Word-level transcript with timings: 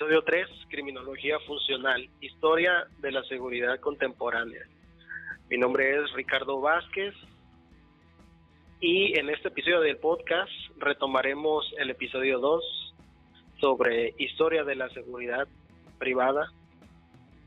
Episodio 0.00 0.22
3, 0.22 0.48
Criminología 0.68 1.40
Funcional, 1.40 2.08
Historia 2.20 2.86
de 3.00 3.10
la 3.10 3.24
Seguridad 3.24 3.80
Contemporánea. 3.80 4.62
Mi 5.50 5.58
nombre 5.58 5.96
es 5.96 6.12
Ricardo 6.12 6.60
Vázquez 6.60 7.16
y 8.78 9.18
en 9.18 9.28
este 9.28 9.48
episodio 9.48 9.80
del 9.80 9.96
podcast 9.96 10.52
retomaremos 10.76 11.74
el 11.78 11.90
episodio 11.90 12.38
2 12.38 12.94
sobre 13.60 14.14
Historia 14.18 14.62
de 14.62 14.76
la 14.76 14.88
Seguridad 14.90 15.48
Privada. 15.98 16.52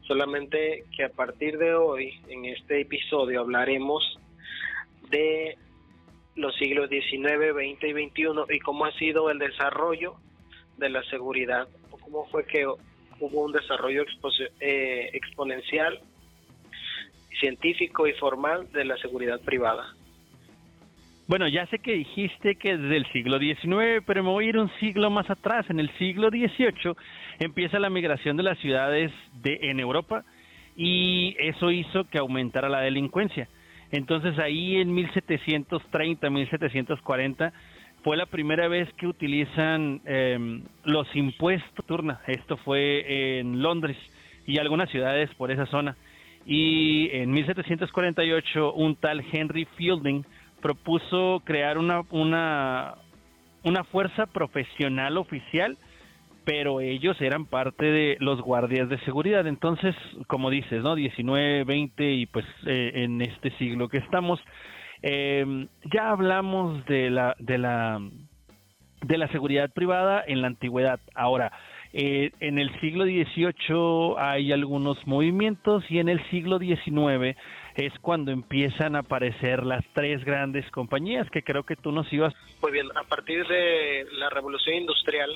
Solamente 0.01 0.83
que 0.93 1.05
a 1.05 1.09
partir 1.09 1.57
de 1.57 1.73
hoy, 1.73 2.21
en 2.27 2.43
este 2.43 2.81
episodio, 2.81 3.39
hablaremos 3.39 4.19
de 5.09 5.57
los 6.35 6.53
siglos 6.57 6.89
XIX, 6.89 7.53
XX 7.53 7.83
y 7.85 8.09
XXI 8.09 8.55
y 8.55 8.59
cómo 8.59 8.83
ha 8.83 8.91
sido 8.97 9.29
el 9.29 9.39
desarrollo 9.39 10.15
de 10.75 10.89
la 10.89 11.01
seguridad 11.03 11.69
cómo 12.01 12.25
fue 12.27 12.45
que 12.45 12.65
hubo 12.65 13.41
un 13.45 13.51
desarrollo 13.51 14.03
eh, 14.59 15.09
exponencial, 15.13 15.99
científico 17.39 18.07
y 18.07 18.13
formal 18.13 18.71
de 18.71 18.85
la 18.85 18.97
seguridad 18.97 19.39
privada. 19.41 19.95
Bueno, 21.27 21.47
ya 21.47 21.65
sé 21.67 21.79
que 21.79 21.93
dijiste 21.93 22.55
que 22.55 22.77
desde 22.77 22.97
el 22.97 23.05
siglo 23.13 23.39
XIX, 23.39 24.03
pero 24.05 24.21
me 24.21 24.29
voy 24.29 24.45
a 24.45 24.49
ir 24.49 24.57
un 24.57 24.69
siglo 24.79 25.09
más 25.09 25.29
atrás. 25.29 25.65
En 25.69 25.79
el 25.79 25.89
siglo 25.97 26.29
XVIII 26.29 26.93
empieza 27.39 27.79
la 27.79 27.89
migración 27.89 28.35
de 28.35 28.43
las 28.43 28.59
ciudades 28.59 29.11
de, 29.35 29.59
en 29.61 29.79
Europa 29.79 30.25
y 30.75 31.35
eso 31.39 31.71
hizo 31.71 32.03
que 32.05 32.17
aumentara 32.17 32.67
la 32.67 32.81
delincuencia. 32.81 33.47
Entonces 33.91 34.37
ahí 34.39 34.77
en 34.77 34.93
1730, 34.93 36.29
1740 36.29 37.53
fue 38.03 38.17
la 38.17 38.25
primera 38.25 38.67
vez 38.67 38.91
que 38.93 39.07
utilizan 39.07 40.01
em, 40.05 40.63
los 40.83 41.07
impuestos 41.15 41.85
turna. 41.85 42.21
Esto 42.27 42.57
fue 42.57 43.39
en 43.39 43.61
Londres 43.61 43.97
y 44.47 44.57
algunas 44.57 44.89
ciudades 44.89 45.29
por 45.35 45.51
esa 45.51 45.65
zona. 45.67 45.95
Y 46.45 47.09
en 47.11 47.31
1748 47.31 48.73
un 48.73 48.95
tal 48.95 49.23
Henry 49.31 49.65
Fielding 49.77 50.25
propuso 50.61 51.41
crear 51.45 51.77
una, 51.77 52.01
una, 52.09 52.95
una 53.63 53.83
fuerza 53.83 54.25
profesional 54.25 55.17
oficial, 55.17 55.77
pero 56.43 56.81
ellos 56.81 57.19
eran 57.21 57.45
parte 57.45 57.85
de 57.85 58.17
los 58.19 58.41
guardias 58.41 58.89
de 58.89 58.99
seguridad. 59.01 59.45
Entonces, 59.45 59.95
como 60.27 60.49
dices, 60.49 60.81
¿no? 60.81 60.95
19, 60.95 61.63
20 61.65 62.11
y 62.13 62.25
pues 62.25 62.45
eh, 62.65 62.91
en 62.95 63.21
este 63.21 63.51
siglo 63.57 63.89
que 63.89 63.97
estamos, 63.97 64.39
eh, 65.03 65.67
ya 65.93 66.11
hablamos 66.11 66.85
de 66.85 67.09
la, 67.09 67.35
de 67.39 67.57
la 67.57 68.01
de 69.01 69.17
la 69.17 69.27
seguridad 69.29 69.71
privada 69.71 70.23
en 70.25 70.41
la 70.41 70.47
antigüedad. 70.47 70.99
Ahora, 71.15 71.51
eh, 71.93 72.31
en 72.39 72.59
el 72.59 72.71
siglo 72.79 73.03
XVIII 73.05 74.15
hay 74.17 74.51
algunos 74.51 75.05
movimientos 75.07 75.83
y 75.89 75.99
en 75.99 76.07
el 76.07 76.23
siglo 76.29 76.59
XIX 76.59 77.37
es 77.75 77.93
cuando 78.01 78.31
empiezan 78.31 78.95
a 78.95 78.99
aparecer 78.99 79.65
las 79.65 79.83
tres 79.93 80.23
grandes 80.23 80.69
compañías 80.71 81.29
que 81.31 81.43
creo 81.43 81.63
que 81.63 81.75
tú 81.75 81.91
nos 81.91 82.11
ibas. 82.13 82.33
Muy 82.61 82.71
bien, 82.71 82.87
a 82.95 83.03
partir 83.03 83.45
de 83.47 84.05
la 84.13 84.29
revolución 84.29 84.75
industrial 84.75 85.29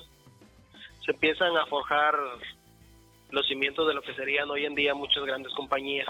se 1.04 1.12
empiezan 1.12 1.56
a 1.58 1.66
forjar 1.66 2.16
los 3.32 3.48
cimientos 3.48 3.88
de 3.88 3.94
lo 3.94 4.02
que 4.02 4.14
serían 4.14 4.50
hoy 4.50 4.66
en 4.66 4.76
día 4.76 4.94
muchas 4.94 5.26
grandes 5.26 5.54
compañías 5.54 6.08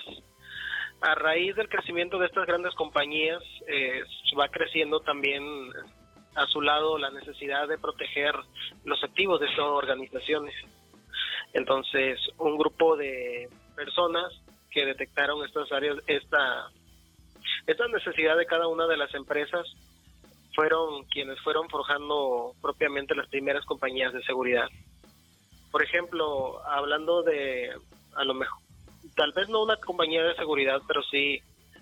a 1.05 1.13
raíz 1.13 1.55
del 1.55 1.69
crecimiento 1.69 2.17
de 2.17 2.25
estas 2.25 2.47
grandes 2.47 2.73
compañías, 2.73 3.43
eh, 3.67 4.01
va 4.37 4.47
creciendo 4.49 4.99
también 5.01 5.43
a 6.33 6.47
su 6.47 6.61
lado 6.61 6.97
la 6.97 7.11
necesidad 7.11 7.67
de 7.67 7.77
proteger 7.77 8.33
los 8.85 9.03
activos 9.03 9.39
de 9.39 9.45
estas 9.45 9.65
organizaciones. 9.65 10.55
Entonces, 11.53 12.19
un 12.39 12.57
grupo 12.57 12.97
de 12.97 13.47
personas 13.75 14.33
que 14.71 14.83
detectaron 14.83 15.45
estas 15.45 15.71
áreas, 15.71 15.95
esta, 16.07 16.71
esta 17.67 17.87
necesidad 17.87 18.35
de 18.35 18.47
cada 18.47 18.67
una 18.67 18.87
de 18.87 18.97
las 18.97 19.13
empresas, 19.13 19.65
fueron 20.55 21.03
quienes 21.05 21.39
fueron 21.41 21.69
forjando 21.69 22.53
propiamente 22.63 23.13
las 23.13 23.29
primeras 23.29 23.63
compañías 23.65 24.11
de 24.11 24.23
seguridad. 24.23 24.67
Por 25.71 25.83
ejemplo, 25.83 26.65
hablando 26.65 27.21
de 27.21 27.77
a 28.15 28.23
lo 28.23 28.33
mejor 28.33 28.64
tal 29.15 29.31
vez 29.31 29.49
no 29.49 29.63
una 29.63 29.77
compañía 29.77 30.23
de 30.23 30.35
seguridad, 30.35 30.81
pero 30.87 31.01
sí 31.03 31.41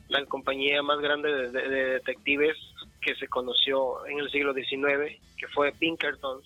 la 0.10 0.24
compañía 0.26 0.82
más 0.84 1.00
grande 1.00 1.50
de, 1.50 1.70
detectives 1.70 2.58
que 3.02 3.16
se 3.16 3.28
conoció 3.28 4.06
en 4.06 4.20
el 4.20 4.30
siglo 4.32 4.54
XIX, 4.54 5.20
que 5.38 5.48
fue 5.54 5.72
Pinkerton, 5.74 6.42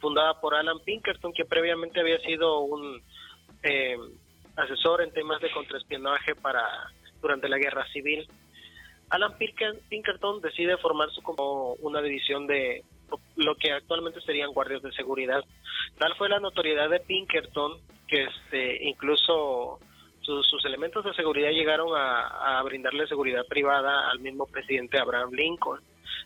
fundada 0.00 0.40
por 0.40 0.54
Alan 0.54 0.80
Pinkerton, 0.84 1.32
que 1.32 1.44
previamente 1.44 2.00
había 2.00 2.18
sido 2.20 2.60
un 2.60 3.02
eh, 3.62 3.96
asesor 4.56 5.02
en 5.02 5.12
temas 5.12 5.40
de 5.40 5.52
contraespionaje 5.52 6.34
para 6.34 6.64
durante 7.20 7.48
la 7.48 7.58
guerra 7.58 7.86
civil. 7.92 8.26
Alan 9.10 9.36
Pinkerton 9.88 10.40
decide 10.40 10.76
formarse 10.78 11.22
como 11.22 11.74
una 11.74 12.00
división 12.00 12.46
de 12.46 12.82
lo 13.36 13.54
que 13.56 13.72
actualmente 13.72 14.20
serían 14.22 14.52
guardias 14.52 14.82
de 14.82 14.92
seguridad. 14.92 15.44
Tal 15.98 16.14
fue 16.16 16.30
la 16.30 16.40
notoriedad 16.40 16.88
de 16.88 17.00
Pinkerton 17.00 17.78
que 18.08 18.24
este 18.24 18.88
incluso 18.88 19.78
sus, 20.22 20.64
elementos 20.64 21.04
de 21.04 21.14
seguridad 21.14 21.50
llegaron 21.50 21.88
a, 21.94 22.62
brindarle 22.62 23.06
seguridad 23.06 23.46
privada 23.46 24.10
al 24.10 24.20
mismo 24.20 24.46
presidente 24.46 24.98
Abraham 24.98 25.32
Lincoln. 25.32 25.80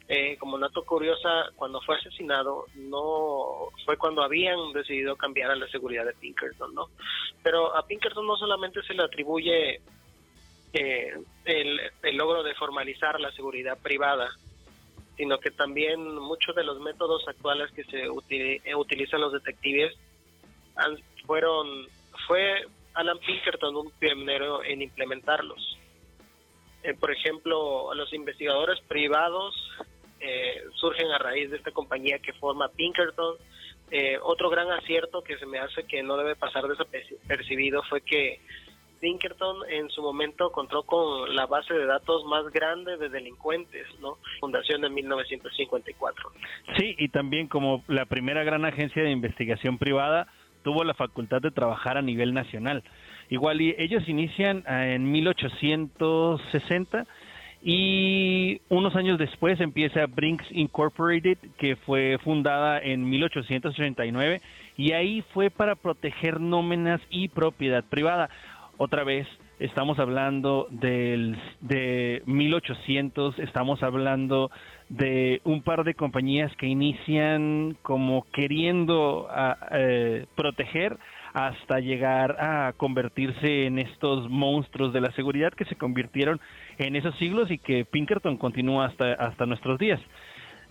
Eh, 0.08 0.36
como 0.38 0.58
dato 0.58 0.84
curiosa, 0.84 1.50
cuando 1.56 1.80
fue 1.80 1.96
asesinado, 1.96 2.66
no 2.76 3.70
fue 3.84 3.96
cuando 3.96 4.22
habían 4.22 4.72
decidido 4.72 5.16
cambiar 5.16 5.50
a 5.50 5.56
la 5.56 5.66
seguridad 5.68 6.04
de 6.04 6.12
Pinkerton, 6.12 6.74
¿no? 6.74 6.90
Pero 7.42 7.74
a 7.74 7.84
Pinkerton 7.86 8.24
no 8.24 8.36
solamente 8.36 8.82
se 8.82 8.94
le 8.94 9.02
atribuye 9.02 9.80
eh, 10.72 11.12
el, 11.44 11.80
el 12.02 12.16
logro 12.16 12.44
de 12.44 12.54
formalizar 12.54 13.18
la 13.18 13.32
seguridad 13.32 13.78
privada, 13.82 14.28
sino 15.16 15.38
que 15.38 15.50
también 15.50 16.16
muchos 16.18 16.54
de 16.54 16.64
los 16.64 16.80
métodos 16.80 17.26
actuales 17.26 17.72
que 17.72 17.84
se 17.84 18.08
utilizan 18.08 19.20
los 19.20 19.32
detectives 19.32 19.96
fueron 21.26 21.86
fue 22.26 22.66
Alan 22.96 23.18
Pinkerton 23.18 23.76
un 23.76 23.90
pionero 23.98 24.64
en 24.64 24.82
implementarlos. 24.82 25.78
Eh, 26.82 26.94
por 26.94 27.12
ejemplo, 27.12 27.92
los 27.94 28.12
investigadores 28.12 28.80
privados 28.88 29.54
eh, 30.20 30.62
surgen 30.74 31.10
a 31.10 31.18
raíz 31.18 31.50
de 31.50 31.58
esta 31.58 31.72
compañía 31.72 32.18
que 32.18 32.32
forma 32.34 32.68
Pinkerton. 32.68 33.36
Eh, 33.90 34.18
otro 34.22 34.50
gran 34.50 34.70
acierto 34.70 35.22
que 35.22 35.36
se 35.38 35.46
me 35.46 35.58
hace 35.58 35.84
que 35.84 36.02
no 36.02 36.16
debe 36.16 36.36
pasar 36.36 36.66
desapercibido 36.66 37.82
fue 37.84 38.00
que 38.00 38.40
Pinkerton 39.00 39.68
en 39.68 39.90
su 39.90 40.00
momento 40.00 40.50
contó 40.50 40.82
con 40.82 41.34
la 41.36 41.46
base 41.46 41.74
de 41.74 41.86
datos 41.86 42.24
más 42.24 42.50
grande 42.50 42.96
de 42.96 43.08
delincuentes, 43.08 43.86
¿no? 44.00 44.18
Fundación 44.40 44.84
en 44.84 44.94
1954. 44.94 46.32
Sí, 46.78 46.94
y 46.98 47.08
también 47.08 47.46
como 47.46 47.84
la 47.88 48.06
primera 48.06 48.42
gran 48.42 48.64
agencia 48.64 49.02
de 49.02 49.10
investigación 49.10 49.78
privada, 49.78 50.28
tuvo 50.66 50.82
la 50.82 50.94
facultad 50.94 51.40
de 51.40 51.52
trabajar 51.52 51.96
a 51.96 52.02
nivel 52.02 52.34
nacional. 52.34 52.82
Igual 53.30 53.60
y 53.60 53.76
ellos 53.78 54.02
inician 54.08 54.64
ah, 54.66 54.84
en 54.84 55.12
1860 55.12 57.06
y 57.62 58.60
unos 58.68 58.96
años 58.96 59.16
después 59.16 59.60
empieza 59.60 60.06
Brinks 60.06 60.44
Incorporated, 60.50 61.38
que 61.56 61.76
fue 61.76 62.18
fundada 62.24 62.80
en 62.80 63.08
1889 63.08 64.42
y 64.76 64.90
ahí 64.90 65.22
fue 65.32 65.50
para 65.50 65.76
proteger 65.76 66.40
nómenas 66.40 67.00
y 67.10 67.28
propiedad 67.28 67.84
privada. 67.84 68.28
Otra 68.76 69.04
vez, 69.04 69.28
estamos 69.60 70.00
hablando 70.00 70.66
del, 70.70 71.38
de 71.60 72.24
1800, 72.26 73.38
estamos 73.38 73.84
hablando 73.84 74.50
de 74.88 75.40
un 75.44 75.62
par 75.62 75.84
de 75.84 75.94
compañías 75.94 76.54
que 76.56 76.66
inician 76.66 77.76
como 77.82 78.24
queriendo 78.32 79.26
ah, 79.30 79.56
eh, 79.72 80.26
proteger 80.36 80.96
hasta 81.32 81.80
llegar 81.80 82.36
a 82.40 82.72
convertirse 82.76 83.66
en 83.66 83.78
estos 83.78 84.30
monstruos 84.30 84.92
de 84.92 85.02
la 85.02 85.12
seguridad 85.12 85.52
que 85.52 85.66
se 85.66 85.76
convirtieron 85.76 86.40
en 86.78 86.96
esos 86.96 87.14
siglos 87.16 87.50
y 87.50 87.58
que 87.58 87.84
Pinkerton 87.84 88.38
continúa 88.38 88.86
hasta, 88.86 89.12
hasta 89.12 89.44
nuestros 89.44 89.78
días. 89.78 90.00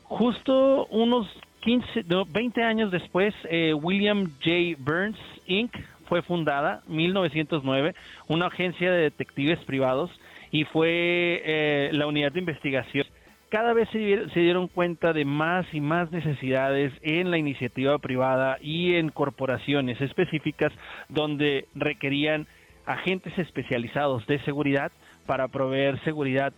Justo 0.06 0.88
unos 0.88 1.28
15, 1.62 2.06
20 2.30 2.64
años 2.64 2.92
después, 2.92 3.34
eh, 3.50 3.74
William 3.74 4.32
J. 4.44 4.76
Burns 4.80 5.18
Inc 5.48 5.72
fue 6.08 6.22
fundada 6.22 6.82
1909, 6.88 7.94
una 8.28 8.48
agencia 8.48 8.92
de 8.92 9.02
detectives 9.02 9.60
privados 9.66 10.12
y 10.52 10.64
fue 10.66 11.42
eh, 11.44 11.90
la 11.94 12.08
unidad 12.08 12.32
de 12.32 12.40
investigación. 12.40 13.06
Cada 13.50 13.74
vez 13.74 13.88
se, 13.90 14.40
dieron 14.40 14.68
cuenta 14.68 15.14
de 15.14 15.24
más 15.24 15.66
y 15.74 15.80
más 15.80 16.12
necesidades 16.12 16.92
en 17.02 17.32
la 17.32 17.38
iniciativa 17.38 17.98
privada 18.00 18.58
y 18.60 18.96
en 18.96 19.10
corporaciones 19.10 20.02
específicas 20.02 20.74
donde 21.10 21.68
requerían 21.76 22.48
agentes 22.86 23.38
especializados 23.38 24.26
de 24.28 24.40
seguridad 24.40 24.92
para 25.26 25.48
proveer 25.48 26.04
seguridad 26.04 26.54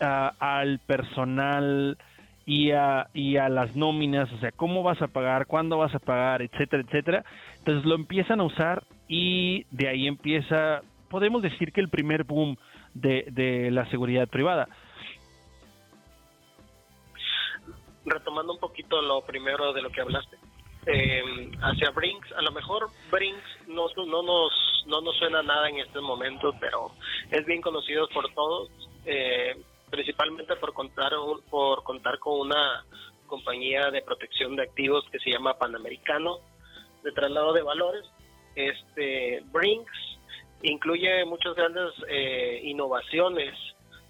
ah, 0.00 0.32
al 0.38 0.78
personal 0.86 1.98
y 2.46 2.70
a, 2.70 3.08
y 3.12 3.36
a 3.36 3.48
las 3.48 3.74
nóminas, 3.74 4.32
o 4.32 4.38
sea, 4.38 4.52
cómo 4.52 4.84
vas 4.84 5.02
a 5.02 5.08
pagar, 5.08 5.46
cuándo 5.46 5.78
vas 5.78 5.94
a 5.94 5.98
pagar, 5.98 6.40
etcétera, 6.42 6.84
etcétera. 6.86 7.24
Entonces 7.58 7.84
lo 7.84 7.96
empiezan 7.96 8.40
a 8.40 8.44
usar 8.44 8.84
y 9.08 9.66
de 9.72 9.88
ahí 9.88 10.06
empieza, 10.06 10.82
podemos 11.10 11.42
decir 11.42 11.72
que 11.72 11.80
el 11.80 11.88
primer 11.88 12.22
boom 12.22 12.56
de, 12.94 13.26
de 13.32 13.70
la 13.72 13.90
seguridad 13.90 14.28
privada. 14.28 14.68
Retomando 18.06 18.54
un 18.54 18.58
poquito 18.58 19.02
lo 19.02 19.20
primero 19.22 19.72
de 19.72 19.82
lo 19.82 19.90
que 19.90 20.00
hablaste, 20.00 20.38
eh, 20.86 21.50
hacia 21.60 21.90
Brinks, 21.90 22.32
a 22.32 22.42
lo 22.42 22.52
mejor 22.52 22.88
Brinks 23.10 23.68
no, 23.68 23.86
no, 24.06 24.22
nos, 24.22 24.84
no 24.86 25.00
nos 25.00 25.16
suena 25.16 25.42
nada 25.42 25.68
en 25.68 25.80
este 25.80 26.00
momento, 26.00 26.54
pero 26.60 26.92
es 27.30 27.44
bien 27.44 27.60
conocido 27.60 28.08
por 28.08 28.32
todos. 28.32 28.70
Eh, 29.04 29.54
principalmente 29.90 30.56
por 30.56 30.72
contar 30.72 31.12
por 31.50 31.82
contar 31.82 32.18
con 32.18 32.40
una 32.40 32.84
compañía 33.26 33.90
de 33.90 34.02
protección 34.02 34.56
de 34.56 34.62
activos 34.62 35.04
que 35.10 35.18
se 35.18 35.30
llama 35.30 35.58
Panamericano 35.58 36.38
de 37.02 37.12
traslado 37.12 37.52
de 37.52 37.62
valores. 37.62 38.04
Este 38.54 39.42
Brinks 39.52 40.18
incluye 40.62 41.24
muchas 41.24 41.54
grandes 41.54 41.92
eh, 42.08 42.60
innovaciones 42.64 43.54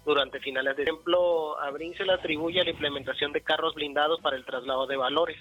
durante 0.07 0.39
finales 0.39 0.77
de 0.77 0.83
ejemplo, 0.83 1.59
a 1.59 1.69
Brinks 1.69 1.97
se 1.97 2.05
le 2.05 2.13
atribuye 2.13 2.63
la 2.63 2.69
implementación 2.69 3.33
de 3.33 3.41
carros 3.41 3.75
blindados 3.75 4.21
para 4.21 4.37
el 4.37 4.45
traslado 4.45 4.87
de 4.87 4.95
valores. 4.95 5.37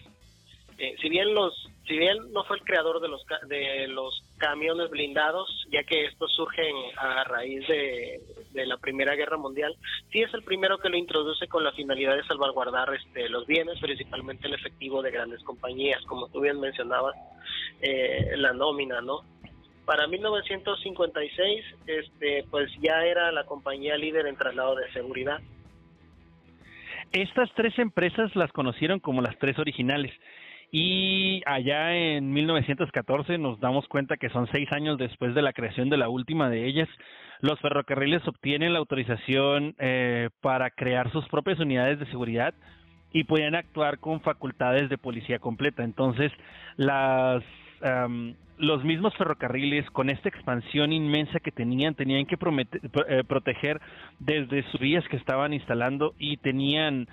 Eh, 0.79 0.95
si 1.01 1.09
bien 1.09 1.35
los 1.35 1.55
si 1.87 1.97
bien 1.97 2.33
no 2.33 2.45
fue 2.45 2.57
el 2.57 2.65
creador 2.65 3.01
de 3.01 3.09
los 3.09 3.25
de 3.49 3.87
los 3.89 4.23
camiones 4.37 4.91
blindados 4.91 5.49
ya 5.73 5.83
que 5.85 6.05
estos 6.05 6.31
surgen 6.33 6.75
a 6.99 7.25
raíz 7.25 7.67
de, 7.67 8.21
la 8.53 8.77
primera 8.77 9.15
guerra 9.15 9.39
mundial 9.39 9.75
sí 10.13 10.21
es 10.21 10.35
el 10.35 10.43
primero 10.43 10.77
que 10.77 10.91
lo 10.91 10.99
introduce 10.99 11.49
con 11.49 11.65
la 11.65 11.73
finalidad 11.73 12.17
de 12.17 12.25
salvaguardar 12.25 12.93
este 12.95 13.31
los 13.31 13.47
bienes 13.47 13.81
principalmente 13.81 14.49
el 14.49 14.55
efectivo 14.55 15.01
de 15.01 15.13
grandes 15.13 15.43
compañías 15.45 16.05
como 16.05 16.29
tú 16.29 16.41
bien 16.41 16.61
mencionabas 16.61 17.17
eh, 17.81 18.35
la 18.37 18.53
nómina 18.53 19.01
no 19.01 19.23
para 19.87 20.07
1956 20.09 21.65
este 21.87 22.45
pues 22.51 22.71
ya 22.83 23.05
era 23.05 23.33
la 23.33 23.45
compañía 23.45 23.97
líder 23.97 24.27
en 24.27 24.37
traslado 24.37 24.75
de 24.75 24.93
seguridad. 24.93 25.41
Estas 27.13 27.49
tres 27.55 27.79
empresas 27.79 28.35
las 28.35 28.53
conocieron 28.53 29.01
como 29.01 29.23
las 29.23 29.39
tres 29.39 29.59
originales. 29.59 30.13
Y 30.73 31.43
allá 31.47 31.95
en 31.95 32.33
1914 32.33 33.39
nos 33.39 33.61
damos 33.61 33.87
cuenta 33.87 34.17
que 34.17 34.29
son 34.31 34.49
seis 34.53 34.71
años 34.73 34.99
después 34.99 35.35
de 35.35 35.41
la 35.41 35.53
creación 35.53 35.89
de 35.89 35.97
la 35.97 36.09
última 36.09 36.51
de 36.51 36.67
ellas, 36.67 36.89
los 37.41 37.61
ferrocarriles 37.61 38.27
obtienen 38.27 38.73
la 38.73 38.81
autorización 38.81 39.77
eh, 39.79 40.31
para 40.41 40.71
crear 40.71 41.13
sus 41.13 41.27
propias 41.29 41.61
unidades 41.61 42.01
de 42.01 42.07
seguridad 42.07 42.55
y 43.13 43.25
podían 43.25 43.55
actuar 43.55 43.99
con 44.01 44.21
facultades 44.21 44.89
de 44.89 44.99
policía 44.99 45.39
completa. 45.39 45.85
Entonces, 45.85 46.33
las 46.77 47.45
los 48.59 48.85
mismos 48.85 49.15
ferrocarriles, 49.17 49.89
con 49.91 50.11
esta 50.11 50.29
expansión 50.29 50.93
inmensa 50.93 51.41
que 51.41 51.53
tenían, 51.53 51.95
tenían 51.95 52.27
que 52.27 52.37
eh, 52.37 53.25
proteger 53.27 53.81
desde 54.19 54.63
sus 54.71 54.81
vías 54.81 55.07
que 55.09 55.17
estaban 55.17 55.53
instalando 55.53 56.15
y 56.19 56.39
tenían 56.39 57.07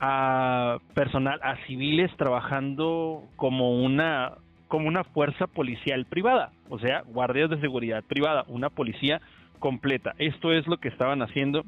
a 0.00 0.78
personal, 0.94 1.40
a 1.42 1.56
civiles 1.66 2.10
trabajando 2.16 3.24
como 3.36 3.82
una 3.82 4.34
como 4.68 4.88
una 4.88 5.04
fuerza 5.04 5.46
policial 5.46 6.06
privada, 6.06 6.50
o 6.68 6.80
sea, 6.80 7.02
guardias 7.02 7.48
de 7.50 7.60
seguridad 7.60 8.02
privada, 8.02 8.44
una 8.48 8.68
policía 8.68 9.20
completa. 9.60 10.14
Esto 10.18 10.52
es 10.52 10.66
lo 10.66 10.78
que 10.78 10.88
estaban 10.88 11.22
haciendo 11.22 11.64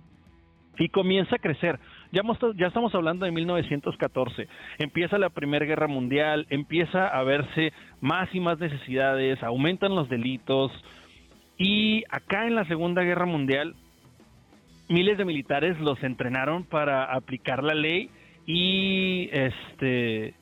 y 0.78 0.88
comienza 0.88 1.36
a 1.36 1.38
crecer. 1.38 1.78
Ya, 2.10 2.22
ya 2.56 2.66
estamos 2.66 2.94
hablando 2.94 3.26
de 3.26 3.32
1914, 3.32 4.48
empieza 4.78 5.18
la 5.18 5.28
Primera 5.28 5.66
Guerra 5.66 5.88
Mundial, 5.88 6.46
empieza 6.48 7.06
a 7.06 7.22
verse 7.22 7.72
más 8.00 8.34
y 8.34 8.40
más 8.40 8.58
necesidades, 8.58 9.42
aumentan 9.42 9.94
los 9.94 10.08
delitos. 10.08 10.72
Y 11.58 12.04
acá 12.08 12.46
en 12.46 12.54
la 12.54 12.64
Segunda 12.66 13.02
Guerra 13.02 13.26
Mundial 13.26 13.74
miles 14.88 15.18
de 15.18 15.24
militares 15.24 15.78
los 15.80 16.02
entrenaron 16.02 16.64
para 16.64 17.04
aplicar 17.04 17.62
la 17.62 17.74
ley 17.74 18.10
y 18.46 19.28
este 19.32 20.34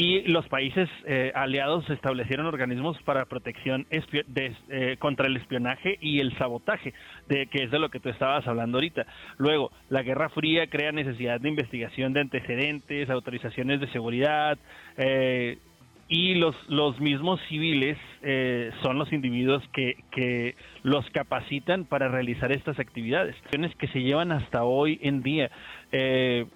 y 0.00 0.22
los 0.22 0.48
países 0.48 0.88
eh, 1.04 1.30
aliados 1.34 1.88
establecieron 1.90 2.46
organismos 2.46 2.96
para 3.02 3.26
protección 3.26 3.86
eh, 3.90 4.96
contra 4.98 5.26
el 5.26 5.36
espionaje 5.36 5.98
y 6.00 6.20
el 6.20 6.34
sabotaje, 6.38 6.94
de 7.28 7.48
que 7.48 7.64
es 7.64 7.70
de 7.70 7.78
lo 7.78 7.90
que 7.90 8.00
tú 8.00 8.08
estabas 8.08 8.46
hablando 8.46 8.78
ahorita. 8.78 9.04
Luego, 9.36 9.70
la 9.90 10.02
Guerra 10.02 10.30
Fría 10.30 10.68
crea 10.68 10.90
necesidad 10.90 11.38
de 11.38 11.50
investigación 11.50 12.14
de 12.14 12.20
antecedentes, 12.22 13.10
autorizaciones 13.10 13.78
de 13.78 13.88
seguridad, 13.88 14.56
eh, 14.96 15.58
y 16.08 16.34
los, 16.34 16.56
los 16.68 16.98
mismos 16.98 17.38
civiles 17.48 17.96
son 18.82 18.98
los 18.98 19.12
individuos 19.12 19.62
que, 19.72 19.94
que 20.10 20.56
los 20.82 21.08
capacitan 21.10 21.84
para 21.84 22.08
realizar 22.08 22.50
estas 22.50 22.80
actividades, 22.80 23.36
que 23.78 23.86
se 23.88 24.02
llevan 24.02 24.32
hasta 24.32 24.64
hoy 24.64 24.98
en 25.02 25.22
día. 25.22 25.52
Eh, 25.92 26.46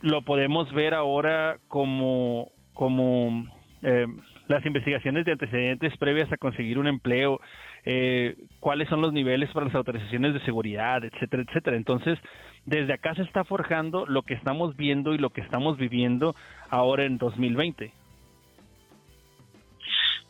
lo 0.00 0.22
podemos 0.22 0.72
ver 0.72 0.94
ahora 0.94 1.58
como, 1.68 2.50
como 2.76 3.46
eh, 3.82 4.06
las 4.48 4.64
investigaciones 4.64 5.24
de 5.24 5.32
antecedentes 5.32 5.96
previas 5.96 6.30
a 6.30 6.36
conseguir 6.36 6.78
un 6.78 6.86
empleo, 6.86 7.40
eh, 7.84 8.36
cuáles 8.60 8.88
son 8.88 9.00
los 9.00 9.12
niveles 9.12 9.50
para 9.50 9.66
las 9.66 9.74
autorizaciones 9.74 10.34
de 10.34 10.40
seguridad, 10.40 11.02
etcétera, 11.04 11.42
etcétera. 11.48 11.76
Entonces, 11.76 12.18
desde 12.64 12.92
acá 12.92 13.14
se 13.14 13.22
está 13.22 13.44
forjando 13.44 14.06
lo 14.06 14.22
que 14.22 14.34
estamos 14.34 14.76
viendo 14.76 15.14
y 15.14 15.18
lo 15.18 15.30
que 15.30 15.40
estamos 15.40 15.78
viviendo 15.78 16.36
ahora 16.68 17.04
en 17.04 17.18
2020. 17.18 17.92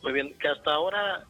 Muy 0.03 0.13
bien, 0.13 0.33
que 0.39 0.47
hasta 0.47 0.73
ahora 0.73 1.23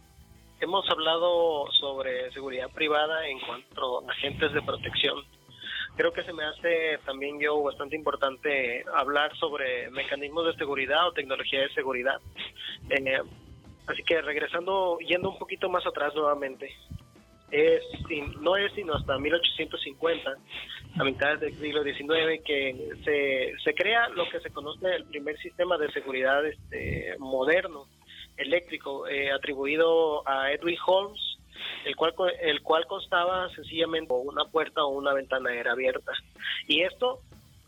hemos 0.60 0.90
hablado 0.90 1.66
sobre 1.72 2.32
seguridad 2.32 2.70
privada 2.70 3.28
en 3.28 3.40
cuanto 3.40 4.08
a 4.08 4.12
agentes 4.12 4.54
de 4.54 4.62
protección 4.62 5.18
creo 5.98 6.14
que 6.14 6.24
se 6.24 6.32
me 6.32 6.46
hace 6.46 7.00
también 7.06 7.40
yo 7.40 7.62
bastante 7.62 7.96
importante 7.96 8.86
hablar 8.96 9.36
sobre 9.38 9.90
mecanismos 9.90 10.46
de 10.46 10.54
seguridad 10.54 11.08
o 11.08 11.12
tecnología 11.12 11.62
de 11.62 11.74
seguridad. 11.74 12.22
Eh, 12.90 13.20
así 13.88 14.04
que 14.04 14.22
regresando, 14.22 15.00
yendo 15.00 15.32
un 15.32 15.40
poquito 15.40 15.70
más 15.70 15.86
atrás 15.86 16.14
nuevamente, 16.16 16.72
es 17.52 17.82
no 18.40 18.56
es 18.58 18.72
sino 18.74 18.94
hasta 18.94 19.18
1850, 19.18 20.36
a 21.00 21.04
mitad 21.04 21.38
del 21.40 21.54
siglo 21.58 21.84
XIX, 21.84 22.44
que 22.46 22.90
se, 23.04 23.54
se 23.64 23.74
crea 23.74 24.10
lo 24.10 24.30
que 24.30 24.40
se 24.40 24.52
conoce 24.52 24.88
el 24.96 25.06
primer 25.06 25.38
sistema 25.40 25.78
de 25.78 25.92
seguridad 25.92 26.46
este, 26.46 27.16
moderno 27.20 27.86
eléctrico, 28.38 29.08
eh, 29.08 29.32
atribuido 29.32 30.28
a 30.28 30.52
Edwin 30.52 30.78
Holmes 30.86 31.37
el 31.86 31.96
cual, 31.96 32.14
el 32.42 32.62
cual 32.62 32.86
constaba 32.86 33.50
sencillamente 33.50 34.14
una 34.14 34.46
puerta 34.46 34.84
o 34.84 34.90
una 34.90 35.14
ventana 35.14 35.54
era 35.54 35.72
abierta. 35.72 36.12
Y 36.68 36.82
esto, 36.82 37.20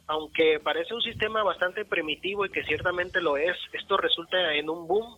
aunque 0.07 0.59
parece 0.59 0.93
un 0.93 1.01
sistema 1.01 1.43
bastante 1.43 1.85
primitivo 1.85 2.45
y 2.45 2.49
que 2.49 2.63
ciertamente 2.63 3.21
lo 3.21 3.37
es, 3.37 3.57
esto 3.73 3.97
resulta 3.97 4.53
en 4.53 4.69
un 4.69 4.87
boom 4.87 5.17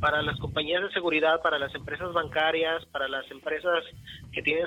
para 0.00 0.22
las 0.22 0.38
compañías 0.38 0.82
de 0.82 0.92
seguridad, 0.92 1.42
para 1.42 1.58
las 1.58 1.74
empresas 1.74 2.12
bancarias, 2.12 2.84
para 2.86 3.08
las 3.08 3.28
empresas 3.30 3.84
que 4.32 4.42
tienen 4.42 4.66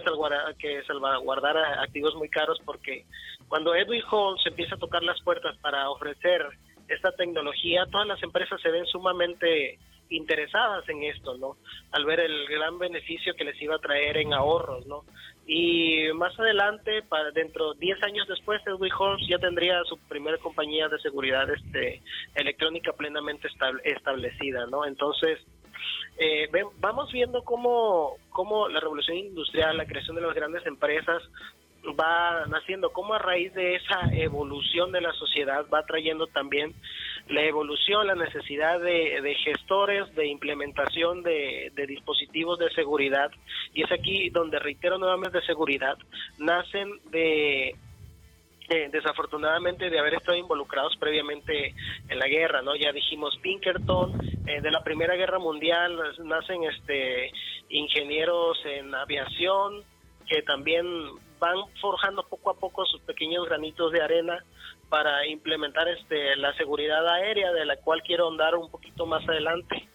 que 0.60 0.84
salvaguardar 0.84 1.58
activos 1.80 2.16
muy 2.16 2.30
caros, 2.30 2.60
porque 2.66 3.06
cuando 3.48 3.74
Edwin 3.74 4.04
Holmes 4.10 4.46
empieza 4.46 4.76
a 4.76 4.80
tocar 4.80 5.04
las 5.04 5.22
puertas 5.22 5.58
para 5.58 5.90
ofrecer 5.90 6.46
esta 6.88 7.12
tecnología, 7.14 7.86
todas 7.90 8.08
las 8.08 8.22
empresas 8.24 8.60
se 8.62 8.70
ven 8.70 8.86
sumamente 8.86 9.80
interesadas 10.12 10.88
en 10.90 11.04
esto, 11.04 11.38
¿no? 11.38 11.58
Al 11.92 12.06
ver 12.06 12.20
el 12.20 12.48
gran 12.48 12.78
beneficio 12.78 13.34
que 13.36 13.46
les 13.46 13.60
iba 13.62 13.76
a 13.76 13.80
traer 13.80 14.18
en 14.18 14.34
ahorros, 14.34 14.86
¿no? 14.86 15.04
Y 15.48 16.12
más 16.14 16.38
adelante, 16.40 17.02
para 17.04 17.32
dentro 17.32 17.74
10 17.74 18.04
años 18.04 18.28
después, 18.28 18.62
Edwin 18.66 18.92
Holmes 18.98 19.28
ya 19.28 19.40
tendría 19.40 19.84
su 19.86 19.98
primera 20.08 20.38
compañía 20.38 20.88
de 20.88 21.00
seguridad 21.00 21.50
este, 21.50 22.02
electrónica 22.36 22.94
plenamente 22.94 23.48
establecida, 23.84 24.68
¿no? 24.68 24.86
Entonces, 24.86 25.40
eh, 26.18 26.50
vamos 26.80 27.12
viendo 27.12 27.44
cómo, 27.44 28.18
cómo 28.30 28.70
la 28.70 28.80
revolución 28.80 29.18
industrial, 29.18 29.78
la 29.78 29.88
creación 29.88 30.16
de 30.16 30.22
las 30.22 30.36
grandes 30.36 30.66
empresas, 30.66 31.24
va 32.00 32.46
naciendo, 32.46 32.92
cómo 32.92 33.14
a 33.14 33.20
raíz 33.20 33.54
de 33.54 33.76
esa 33.76 34.02
evolución 34.14 34.92
de 34.92 35.02
la 35.02 35.14
sociedad 35.14 35.66
va 35.74 35.84
trayendo 35.86 36.28
también 36.28 36.74
la 37.30 37.44
evolución, 37.44 38.08
la 38.08 38.16
necesidad 38.16 38.80
de, 38.80 39.36
gestores, 39.44 40.14
de 40.16 40.28
implementación 40.28 41.24
de, 41.24 41.72
dispositivos 41.88 42.60
de 42.60 42.70
seguridad, 42.72 43.32
y 43.74 43.84
es 43.84 43.92
aquí 43.92 44.30
donde 44.30 44.60
reitero 44.60 44.98
nuevamente 44.98 45.40
de 45.40 45.46
seguridad, 45.46 45.98
nacen 46.38 46.90
de 47.12 47.76
desafortunadamente 48.90 49.90
de 49.90 50.00
haber 50.00 50.14
estado 50.14 50.38
involucrados 50.38 50.96
previamente 50.96 51.76
en 52.08 52.20
la 52.20 52.28
guerra, 52.28 52.62
¿no? 52.62 52.74
Ya 52.74 52.94
dijimos 52.94 53.38
Pinkerton, 53.42 54.14
eh, 54.48 54.62
de 54.62 54.72
la 54.72 54.82
Primera 54.82 55.16
Guerra 55.16 55.40
Mundial 55.40 56.00
nacen 56.24 56.64
este 56.64 57.32
ingenieros 57.68 58.58
en 58.64 58.96
aviación 58.96 59.84
que 60.26 60.42
también 60.44 60.86
van 61.38 61.58
forjando 61.82 62.24
poco 62.24 62.52
a 62.52 62.54
poco 62.54 62.86
sus 62.86 63.02
pequeños 63.02 63.46
granitos 63.46 63.92
de 63.92 64.02
arena 64.02 64.42
para 64.92 65.26
implementar 65.26 65.88
este 65.88 66.36
la 66.36 66.54
seguridad 66.56 67.08
aérea 67.08 67.54
de 67.54 67.66
la 67.66 67.78
cual 67.78 68.02
quiero 68.06 68.30
andar 68.30 68.56
un 68.56 68.70
poquito 68.70 69.06
más 69.06 69.28
adelante 69.28 69.88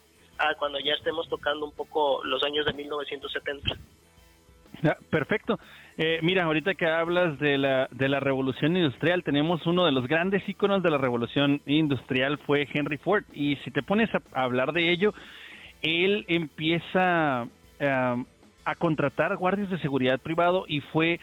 cuando 0.59 0.79
ya 0.81 0.95
estemos 0.95 1.29
tocando 1.29 1.67
un 1.67 1.73
poco 1.73 2.25
los 2.25 2.43
años 2.43 2.65
de 2.65 2.73
1970 2.73 3.77
perfecto. 5.11 5.59
Eh, 5.99 6.19
mira 6.23 6.45
ahorita 6.45 6.75
que 6.75 6.87
hablas 6.87 7.39
de 7.39 7.59
la 7.59 7.89
de 7.91 8.09
la 8.09 8.21
revolución 8.21 8.77
industrial 8.77 9.23
tenemos 9.23 9.67
uno 9.67 9.85
de 9.85 9.93
los 9.93 10.07
grandes 10.07 10.47
íconos 10.49 10.83
de 10.83 10.91
la 10.91 10.99
revolución 10.99 11.61
industrial 11.67 12.39
fue 12.39 12.67
Henry 12.73 12.97
Ford. 12.97 13.25
Y 13.35 13.57
si 13.57 13.71
te 13.71 13.83
pones 13.83 14.09
a, 14.15 14.23
hablar 14.33 14.73
de 14.73 14.91
ello 14.91 15.13
él 15.83 16.25
empieza 16.29 17.49
eh, 17.81 18.25
a 18.65 18.75
contratar 18.77 19.37
guardias 19.37 19.71
de 19.71 19.79
seguridad 19.79 20.19
privado 20.21 20.65
y 20.67 20.81
fue 20.81 21.21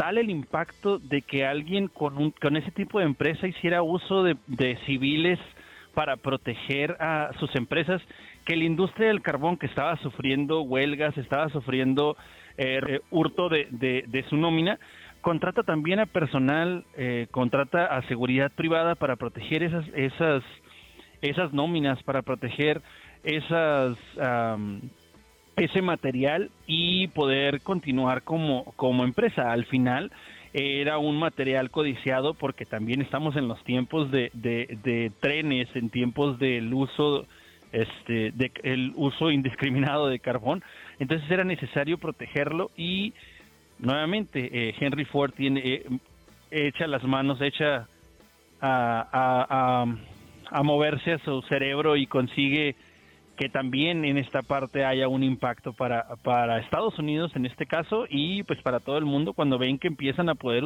tal 0.00 0.16
el 0.16 0.30
impacto 0.30 0.98
de 0.98 1.20
que 1.20 1.44
alguien 1.44 1.88
con, 1.88 2.16
un, 2.16 2.30
con 2.30 2.56
ese 2.56 2.70
tipo 2.70 2.98
de 2.98 3.04
empresa 3.04 3.46
hiciera 3.46 3.82
uso 3.82 4.22
de, 4.22 4.78
civiles 4.86 5.38
para 5.92 6.16
proteger 6.16 6.96
a 7.00 7.32
sus 7.38 7.54
empresas, 7.54 8.00
que 8.46 8.56
la 8.56 8.64
industria 8.64 9.08
del 9.08 9.20
carbón 9.20 9.58
que 9.58 9.66
estaba 9.66 9.98
sufriendo 9.98 10.62
huelgas, 10.62 11.18
estaba 11.18 11.50
sufriendo 11.50 12.16
eh, 12.56 13.00
hurto 13.10 13.50
de, 13.50 13.66
de, 13.70 14.24
su 14.30 14.38
nómina, 14.38 14.78
contrata 15.20 15.64
también 15.64 16.00
a 16.00 16.06
personal, 16.06 16.86
eh, 16.96 17.26
contrata 17.30 17.84
a 17.84 18.00
seguridad 18.08 18.50
privada 18.52 18.94
para 18.94 19.16
proteger 19.16 19.62
esas, 19.62 19.84
esas, 19.94 20.42
esas 21.20 21.52
nóminas, 21.52 22.02
para 22.04 22.22
proteger 22.22 22.80
esas 23.22 23.98
ese 25.64 25.82
material 25.82 26.50
y 26.66 27.08
poder 27.08 27.60
continuar 27.60 28.22
como, 28.22 28.64
como 28.76 29.04
empresa. 29.04 29.52
Al 29.52 29.66
final 29.66 30.10
era 30.52 30.98
un 30.98 31.18
material 31.18 31.70
codiciado 31.70 32.34
porque 32.34 32.64
también 32.64 33.02
estamos 33.02 33.36
en 33.36 33.46
los 33.46 33.62
tiempos 33.62 34.10
de, 34.10 34.30
de, 34.32 35.12
trenes, 35.20 35.68
en 35.74 35.90
tiempos 35.90 36.38
del 36.38 36.72
uso 36.74 37.26
este 37.72 38.32
de, 38.32 38.50
el 38.64 38.92
uso 38.96 39.30
indiscriminado 39.30 40.08
de 40.08 40.18
carbón 40.18 40.60
entonces 40.98 41.30
era 41.30 41.44
necesario 41.44 41.98
protegerlo 41.98 42.72
y 42.76 43.12
nuevamente 43.78 44.50
eh, 44.52 44.74
Henry 44.80 45.04
Ford 45.04 45.32
tiene 45.36 45.60
eh, 45.64 45.86
echa 46.50 46.88
las 46.88 47.04
manos 47.04 47.40
echa 47.40 47.86
a, 48.60 49.06
a, 49.12 49.86
a 50.50 50.62
moverse 50.64 51.12
a 51.12 51.18
su 51.20 51.42
cerebro 51.42 51.96
y 51.96 52.08
consigue 52.08 52.74
que 53.40 53.48
también 53.48 54.04
en 54.04 54.18
esta 54.18 54.42
parte 54.42 54.84
haya 54.84 55.08
un 55.08 55.22
impacto 55.22 55.72
para, 55.72 56.04
para 56.22 56.58
Estados 56.58 56.98
Unidos 56.98 57.32
en 57.34 57.46
este 57.46 57.64
caso 57.64 58.04
y 58.10 58.42
pues 58.42 58.60
para 58.60 58.80
todo 58.80 58.98
el 58.98 59.06
mundo 59.06 59.32
cuando 59.32 59.56
ven 59.56 59.78
que 59.78 59.88
empiezan 59.88 60.28
a 60.28 60.34
poder 60.34 60.64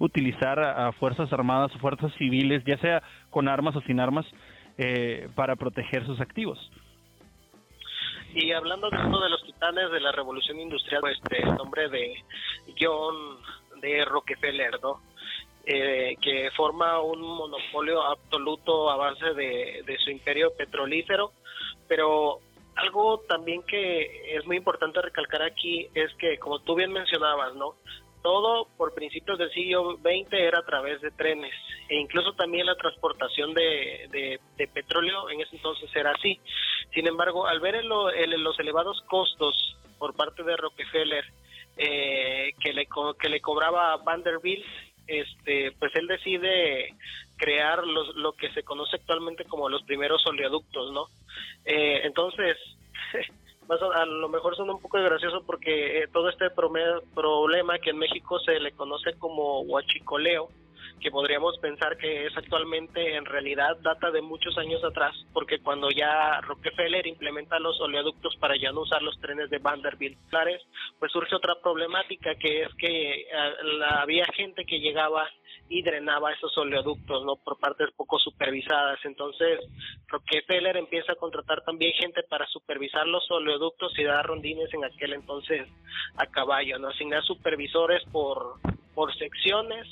utilizar 0.00 0.58
a, 0.58 0.90
Fuerzas 0.90 1.32
Armadas 1.32 1.72
o 1.76 1.78
Fuerzas 1.78 2.12
Civiles, 2.18 2.64
ya 2.66 2.78
sea 2.78 3.00
con 3.30 3.46
armas 3.46 3.76
o 3.76 3.80
sin 3.82 4.00
armas, 4.00 4.26
eh, 4.76 5.28
para 5.36 5.54
proteger 5.54 6.04
sus 6.04 6.20
activos. 6.20 6.58
Y 8.34 8.50
hablando 8.50 8.90
de 8.90 8.96
uno 8.96 9.20
de 9.20 9.30
los 9.30 9.44
titanes 9.44 9.92
de 9.92 10.00
la 10.00 10.10
revolución 10.10 10.58
industrial, 10.58 11.02
pues 11.02 11.18
el 11.30 11.54
nombre 11.54 11.88
de 11.88 12.24
John 12.76 13.38
de 13.80 14.04
Rockefeller, 14.04 14.80
¿no? 14.82 15.00
Eh, 15.64 16.16
que 16.20 16.50
forma 16.56 17.00
un 17.00 17.20
monopolio 17.20 18.02
absoluto 18.02 18.90
a 18.90 18.96
base 18.96 19.32
de, 19.34 19.84
de 19.86 19.98
su 19.98 20.10
imperio 20.10 20.50
petrolífero 20.58 21.30
pero 21.88 22.40
algo 22.76 23.20
también 23.28 23.62
que 23.62 24.36
es 24.36 24.44
muy 24.46 24.56
importante 24.56 25.00
recalcar 25.00 25.42
aquí 25.42 25.88
es 25.94 26.12
que, 26.14 26.38
como 26.38 26.58
tú 26.60 26.74
bien 26.74 26.92
mencionabas, 26.92 27.54
¿no? 27.54 27.76
Todo 28.22 28.68
por 28.76 28.94
principios 28.94 29.38
del 29.38 29.50
siglo 29.52 29.96
XX 29.98 30.32
era 30.32 30.58
a 30.58 30.66
través 30.66 31.00
de 31.00 31.10
trenes 31.12 31.54
e 31.88 31.96
incluso 31.96 32.32
también 32.34 32.66
la 32.66 32.74
transportación 32.74 33.54
de, 33.54 34.40
de, 34.56 34.68
petróleo 34.68 35.30
en 35.30 35.40
ese 35.40 35.56
entonces 35.56 35.88
era 35.94 36.10
así. 36.10 36.40
Sin 36.92 37.06
embargo, 37.06 37.46
al 37.46 37.60
ver 37.60 37.84
los 37.84 38.58
elevados 38.58 39.00
costos 39.02 39.76
por 39.98 40.14
parte 40.14 40.42
de 40.42 40.56
Rockefeller 40.56 41.24
eh, 41.76 42.52
que, 42.60 42.72
le, 42.72 42.88
que 43.20 43.28
le 43.28 43.40
cobraba 43.40 43.96
Vanderbilt, 43.98 44.64
este, 45.06 45.72
pues 45.78 45.94
él 45.94 46.06
decide 46.08 46.94
crear 47.36 47.86
lo 47.86 48.32
que 48.32 48.50
se 48.52 48.62
conoce 48.62 48.96
actualmente 48.96 49.44
como 49.44 49.68
los 49.68 49.82
primeros 49.84 50.26
oleoductos, 50.26 50.92
¿no? 50.92 51.08
Eh, 51.64 52.00
entonces, 52.04 52.56
a 53.68 54.04
lo 54.04 54.28
mejor 54.28 54.56
son 54.56 54.70
un 54.70 54.80
poco 54.80 54.98
gracioso 54.98 55.42
porque 55.44 55.98
eh, 55.98 56.08
todo 56.12 56.28
este 56.28 56.50
problema 56.50 57.78
que 57.78 57.90
en 57.90 57.98
México 57.98 58.38
se 58.40 58.60
le 58.60 58.72
conoce 58.72 59.18
como 59.18 59.60
huachicoleo, 59.62 60.48
que 61.00 61.10
podríamos 61.10 61.58
pensar 61.58 61.96
que 61.98 62.26
es 62.26 62.36
actualmente 62.36 63.16
en 63.16 63.26
realidad 63.26 63.76
data 63.82 64.10
de 64.10 64.22
muchos 64.22 64.56
años 64.56 64.82
atrás, 64.82 65.14
porque 65.32 65.58
cuando 65.58 65.90
ya 65.90 66.40
Rockefeller 66.40 67.06
implementa 67.06 67.58
los 67.58 67.78
oleoductos 67.80 68.34
para 68.36 68.56
ya 68.56 68.72
no 68.72 68.80
usar 68.80 69.02
los 69.02 69.18
trenes 69.20 69.50
de 69.50 69.58
Vanderbilt, 69.58 70.16
pues 70.98 71.12
surge 71.12 71.34
otra 71.34 71.54
problemática 71.60 72.34
que 72.36 72.62
es 72.62 72.74
que 72.76 73.20
eh, 73.22 73.28
había 73.88 74.24
gente 74.34 74.64
que 74.64 74.80
llegaba 74.80 75.28
y 75.68 75.82
drenaba 75.82 76.32
esos 76.32 76.56
oleoductos, 76.58 77.24
¿no? 77.24 77.36
Por 77.36 77.58
partes 77.58 77.90
poco 77.96 78.18
supervisadas. 78.18 78.98
Entonces, 79.04 79.60
Rockefeller 80.08 80.76
empieza 80.76 81.12
a 81.12 81.16
contratar 81.16 81.62
también 81.62 81.92
gente 81.94 82.22
para 82.22 82.46
supervisar 82.46 83.06
los 83.06 83.28
oleoductos 83.30 83.98
y 83.98 84.04
dar 84.04 84.26
rondines 84.26 84.72
en 84.74 84.84
aquel 84.84 85.14
entonces 85.14 85.66
a 86.16 86.26
caballo, 86.26 86.78
¿no? 86.78 86.88
Asignar 86.88 87.22
supervisores 87.24 88.02
por, 88.12 88.60
por 88.94 89.16
secciones 89.16 89.86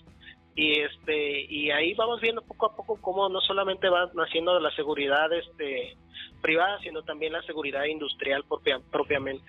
y 0.57 0.81
este 0.81 1.47
y 1.51 1.71
ahí 1.73 1.95
vamos 1.95 2.21
viendo 2.21 2.41
poco 2.43 2.67
a 2.67 2.77
poco 2.77 3.01
cómo 3.01 3.29
no 3.29 3.41
solamente 3.41 3.89
va 3.89 4.09
naciendo 4.15 4.59
la 4.61 4.71
seguridad 4.77 5.33
este 5.33 5.97
privada 6.41 6.79
sino 6.81 7.03
también 7.03 7.33
la 7.33 7.43
seguridad 7.43 7.85
industrial 7.87 8.45
propia, 8.45 8.79
propiamente 8.93 9.45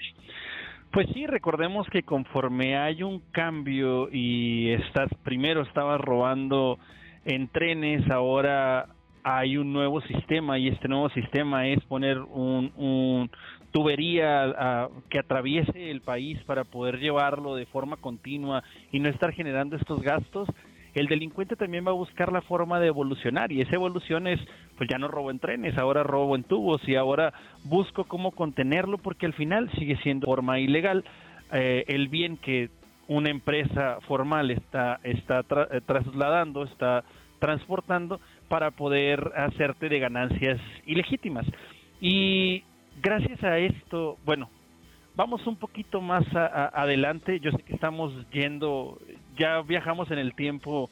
pues 0.92 1.08
sí, 1.14 1.28
recordemos 1.28 1.88
que 1.90 2.04
conforme 2.04 2.78
hay 2.78 3.04
un 3.04 3.20
cambio 3.32 4.10
y 4.12 4.72
estás 4.72 5.10
primero 5.24 5.62
estabas 5.62 6.00
robando 6.00 6.80
en 7.26 7.48
trenes, 7.50 8.10
ahora 8.10 8.88
hay 9.24 9.58
un 9.58 9.74
nuevo 9.74 10.02
sistema 10.02 10.60
y 10.60 10.68
este 10.68 10.88
nuevo 10.88 11.10
sistema 11.10 11.68
es 11.68 11.84
poner 11.86 12.20
un, 12.20 13.30
tubería 13.72 14.90
que 15.10 15.20
atraviese 15.20 15.90
el 15.90 16.02
país 16.02 16.40
para 16.46 16.64
poder 16.64 17.00
llevarlo 17.00 17.56
de 17.56 17.66
forma 17.66 17.98
continua 17.98 18.64
y 18.92 19.00
no 19.00 19.10
estar 19.10 19.34
generando 19.34 19.76
estos 19.76 20.02
gastos 20.02 20.48
el 20.96 21.08
delincuente 21.08 21.56
también 21.56 21.86
va 21.86 21.92
a 21.92 21.96
buscar 21.96 22.32
la 22.32 22.42
forma 22.42 22.80
de 22.80 22.88
evolucionar 22.88 23.52
y 23.52 23.62
esa 23.62 23.76
evolución 23.76 24.28
es, 24.28 24.40
pues 24.78 24.90
ya 24.90 24.98
no 24.98 25.08
robo 25.08 25.30
en 25.30 25.40
trenes, 25.40 25.78
ahora 25.78 26.04
robo 26.04 26.36
en 26.36 26.44
tubos 26.44 26.82
y 26.88 26.96
ahora 26.96 27.34
busco 27.64 28.06
cómo 28.06 28.32
contenerlo 28.32 28.98
porque 28.98 29.26
al 29.26 29.34
final 29.34 29.70
sigue 29.78 29.98
siendo 29.98 30.26
forma 30.28 30.60
ilegal 30.60 31.04
eh, 31.52 31.84
el 31.88 32.08
bien 32.08 32.38
que 32.38 32.70
una 33.08 33.30
empresa 33.30 34.00
formal 34.08 34.52
está, 34.52 35.00
está 35.04 35.42
eh, 35.72 35.82
trasladando, 35.86 36.64
está 36.64 37.04
transportando 37.40 38.20
para 38.48 38.72
poder 38.72 39.32
hacerte 39.36 39.90
de 39.90 40.00
ganancias 40.00 40.60
ilegítimas. 40.86 41.46
Y 42.02 42.64
gracias 43.02 43.44
a 43.44 43.58
esto, 43.58 44.18
bueno, 44.26 44.50
vamos 45.16 45.46
un 45.48 45.56
poquito 45.56 46.02
más 46.02 46.26
adelante. 46.34 47.40
Yo 47.40 47.52
sé 47.52 47.64
que 47.64 47.74
estamos 47.74 48.14
yendo, 48.32 49.00
ya 49.38 49.62
viajamos 49.62 50.12
en 50.12 50.20
el 50.20 50.34
tiempo 50.36 50.90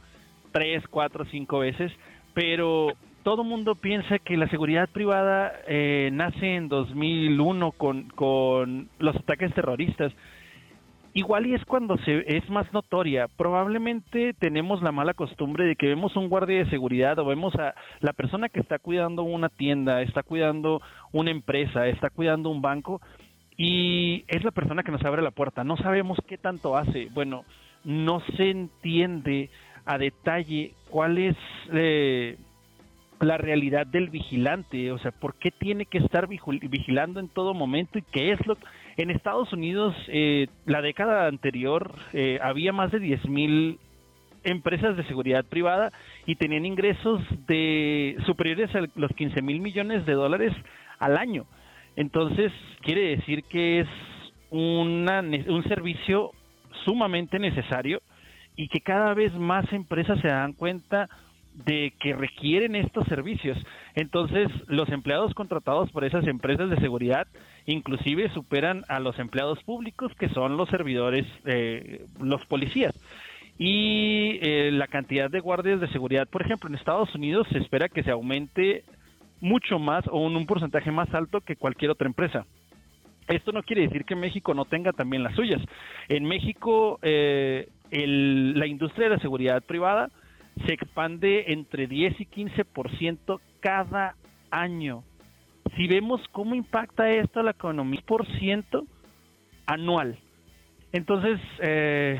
tres, 0.51 0.83
cuatro, 0.89 1.25
cinco 1.25 1.59
veces, 1.59 1.91
pero 2.33 2.93
todo 3.23 3.43
mundo 3.43 3.75
piensa 3.75 4.19
que 4.19 4.37
la 4.37 4.47
seguridad 4.49 4.89
privada 4.89 5.53
eh, 5.67 6.09
nace 6.11 6.55
en 6.55 6.67
2001 6.69 7.71
con, 7.71 8.09
con 8.09 8.89
los 8.99 9.15
ataques 9.15 9.53
terroristas. 9.53 10.11
Igual 11.15 11.45
y 11.45 11.53
es 11.53 11.63
cuando 11.65 11.95
se 11.97 12.23
es 12.35 12.49
más 12.49 12.71
notoria. 12.73 13.27
Probablemente 13.37 14.33
tenemos 14.33 14.81
la 14.81 14.91
mala 14.91 15.13
costumbre 15.13 15.65
de 15.65 15.75
que 15.75 15.87
vemos 15.87 16.15
un 16.15 16.27
guardia 16.27 16.57
de 16.57 16.69
seguridad 16.71 17.19
o 17.19 17.25
vemos 17.25 17.53
a 17.55 17.75
la 17.99 18.13
persona 18.13 18.49
que 18.49 18.59
está 18.59 18.79
cuidando 18.79 19.21
una 19.21 19.49
tienda, 19.49 20.01
está 20.01 20.23
cuidando 20.23 20.81
una 21.11 21.29
empresa, 21.29 21.87
está 21.87 22.09
cuidando 22.09 22.49
un 22.49 22.63
banco 22.63 22.99
y 23.55 24.25
es 24.27 24.43
la 24.43 24.49
persona 24.51 24.81
que 24.81 24.91
nos 24.91 25.05
abre 25.05 25.21
la 25.21 25.29
puerta. 25.29 25.63
No 25.63 25.77
sabemos 25.77 26.17
qué 26.27 26.39
tanto 26.39 26.75
hace. 26.75 27.09
Bueno, 27.13 27.45
no 27.83 28.21
se 28.37 28.49
entiende 28.49 29.49
a 29.85 29.97
detalle 29.97 30.73
cuál 30.89 31.17
es 31.17 31.35
eh, 31.71 32.37
la 33.19 33.37
realidad 33.37 33.87
del 33.87 34.09
vigilante, 34.09 34.91
o 34.91 34.97
sea, 34.99 35.11
por 35.11 35.35
qué 35.35 35.51
tiene 35.51 35.85
que 35.85 35.97
estar 35.97 36.27
vigilando 36.27 37.19
en 37.19 37.29
todo 37.29 37.53
momento 37.53 37.97
y 37.97 38.03
qué 38.03 38.31
es 38.31 38.45
lo 38.45 38.57
en 38.95 39.09
Estados 39.09 39.51
Unidos 39.53 39.95
eh, 40.07 40.47
la 40.65 40.81
década 40.81 41.27
anterior 41.27 41.91
eh, 42.13 42.39
había 42.43 42.71
más 42.73 42.91
de 42.91 42.99
10 42.99 43.27
mil 43.27 43.79
empresas 44.43 44.95
de 44.97 45.03
seguridad 45.05 45.45
privada 45.45 45.91
y 46.25 46.35
tenían 46.35 46.65
ingresos 46.65 47.21
de 47.47 48.17
superiores 48.25 48.73
a 48.75 48.81
los 48.95 49.11
15 49.15 49.41
mil 49.41 49.61
millones 49.61 50.05
de 50.05 50.13
dólares 50.13 50.53
al 50.99 51.17
año. 51.17 51.45
Entonces, 51.95 52.51
quiere 52.81 53.15
decir 53.15 53.43
que 53.43 53.81
es 53.81 53.87
una, 54.49 55.21
un 55.21 55.63
servicio 55.67 56.31
sumamente 56.85 57.39
necesario 57.39 58.01
y 58.55 58.67
que 58.67 58.81
cada 58.81 59.13
vez 59.13 59.33
más 59.33 59.71
empresas 59.73 60.19
se 60.21 60.27
dan 60.27 60.53
cuenta 60.53 61.09
de 61.53 61.93
que 61.99 62.13
requieren 62.13 62.75
estos 62.75 63.07
servicios. 63.07 63.57
Entonces, 63.95 64.49
los 64.67 64.89
empleados 64.89 65.33
contratados 65.33 65.91
por 65.91 66.03
esas 66.03 66.25
empresas 66.27 66.69
de 66.69 66.77
seguridad 66.77 67.27
inclusive 67.65 68.29
superan 68.33 68.83
a 68.89 68.99
los 68.99 69.17
empleados 69.19 69.61
públicos, 69.63 70.11
que 70.17 70.29
son 70.29 70.57
los 70.57 70.69
servidores, 70.69 71.25
eh, 71.45 72.05
los 72.19 72.43
policías. 72.47 72.93
Y 73.59 74.39
eh, 74.41 74.71
la 74.71 74.87
cantidad 74.87 75.29
de 75.29 75.39
guardias 75.39 75.79
de 75.79 75.87
seguridad, 75.89 76.27
por 76.27 76.41
ejemplo, 76.41 76.69
en 76.69 76.75
Estados 76.75 77.13
Unidos 77.13 77.47
se 77.51 77.59
espera 77.59 77.87
que 77.87 78.03
se 78.03 78.11
aumente 78.11 78.83
mucho 79.39 79.77
más 79.77 80.07
o 80.07 80.19
un, 80.19 80.35
un 80.35 80.45
porcentaje 80.47 80.91
más 80.91 81.13
alto 81.13 81.41
que 81.41 81.55
cualquier 81.55 81.91
otra 81.91 82.07
empresa. 82.07 82.45
Esto 83.27 83.51
no 83.51 83.63
quiere 83.63 83.83
decir 83.83 84.05
que 84.05 84.15
México 84.15 84.53
no 84.53 84.65
tenga 84.65 84.91
también 84.91 85.23
las 85.23 85.35
suyas. 85.35 85.61
En 86.09 86.25
México, 86.25 86.99
eh, 87.01 87.69
la 87.91 88.67
industria 88.67 89.09
de 89.09 89.15
la 89.15 89.21
seguridad 89.21 89.63
privada 89.63 90.09
se 90.65 90.73
expande 90.73 91.45
entre 91.47 91.87
10 91.87 92.19
y 92.19 92.25
15% 92.25 93.39
cada 93.59 94.15
año. 94.51 95.03
Si 95.75 95.87
vemos 95.87 96.21
cómo 96.31 96.55
impacta 96.55 97.09
esto 97.09 97.39
a 97.39 97.43
la 97.43 97.51
economía, 97.51 98.01
por 98.05 98.27
ciento 98.37 98.85
anual. 99.65 100.19
Entonces, 100.91 101.39
eh, 101.59 102.19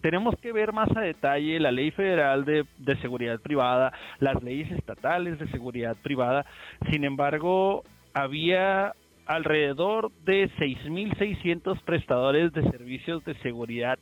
tenemos 0.00 0.36
que 0.40 0.52
ver 0.52 0.72
más 0.72 0.88
a 0.96 1.00
detalle 1.00 1.58
la 1.58 1.72
ley 1.72 1.90
federal 1.90 2.44
de, 2.44 2.64
de, 2.78 2.96
seguridad 3.00 3.40
privada, 3.40 3.92
las 4.20 4.40
leyes 4.42 4.70
estatales 4.70 5.38
de 5.38 5.48
seguridad 5.48 5.96
privada. 6.02 6.44
Sin 6.90 7.04
embargo, 7.04 7.82
había 8.14 8.94
alrededor 9.34 10.12
de 10.24 10.50
6.600 10.58 11.80
prestadores 11.82 12.52
de 12.52 12.62
servicios 12.70 13.24
de 13.24 13.34
seguridad 13.36 13.98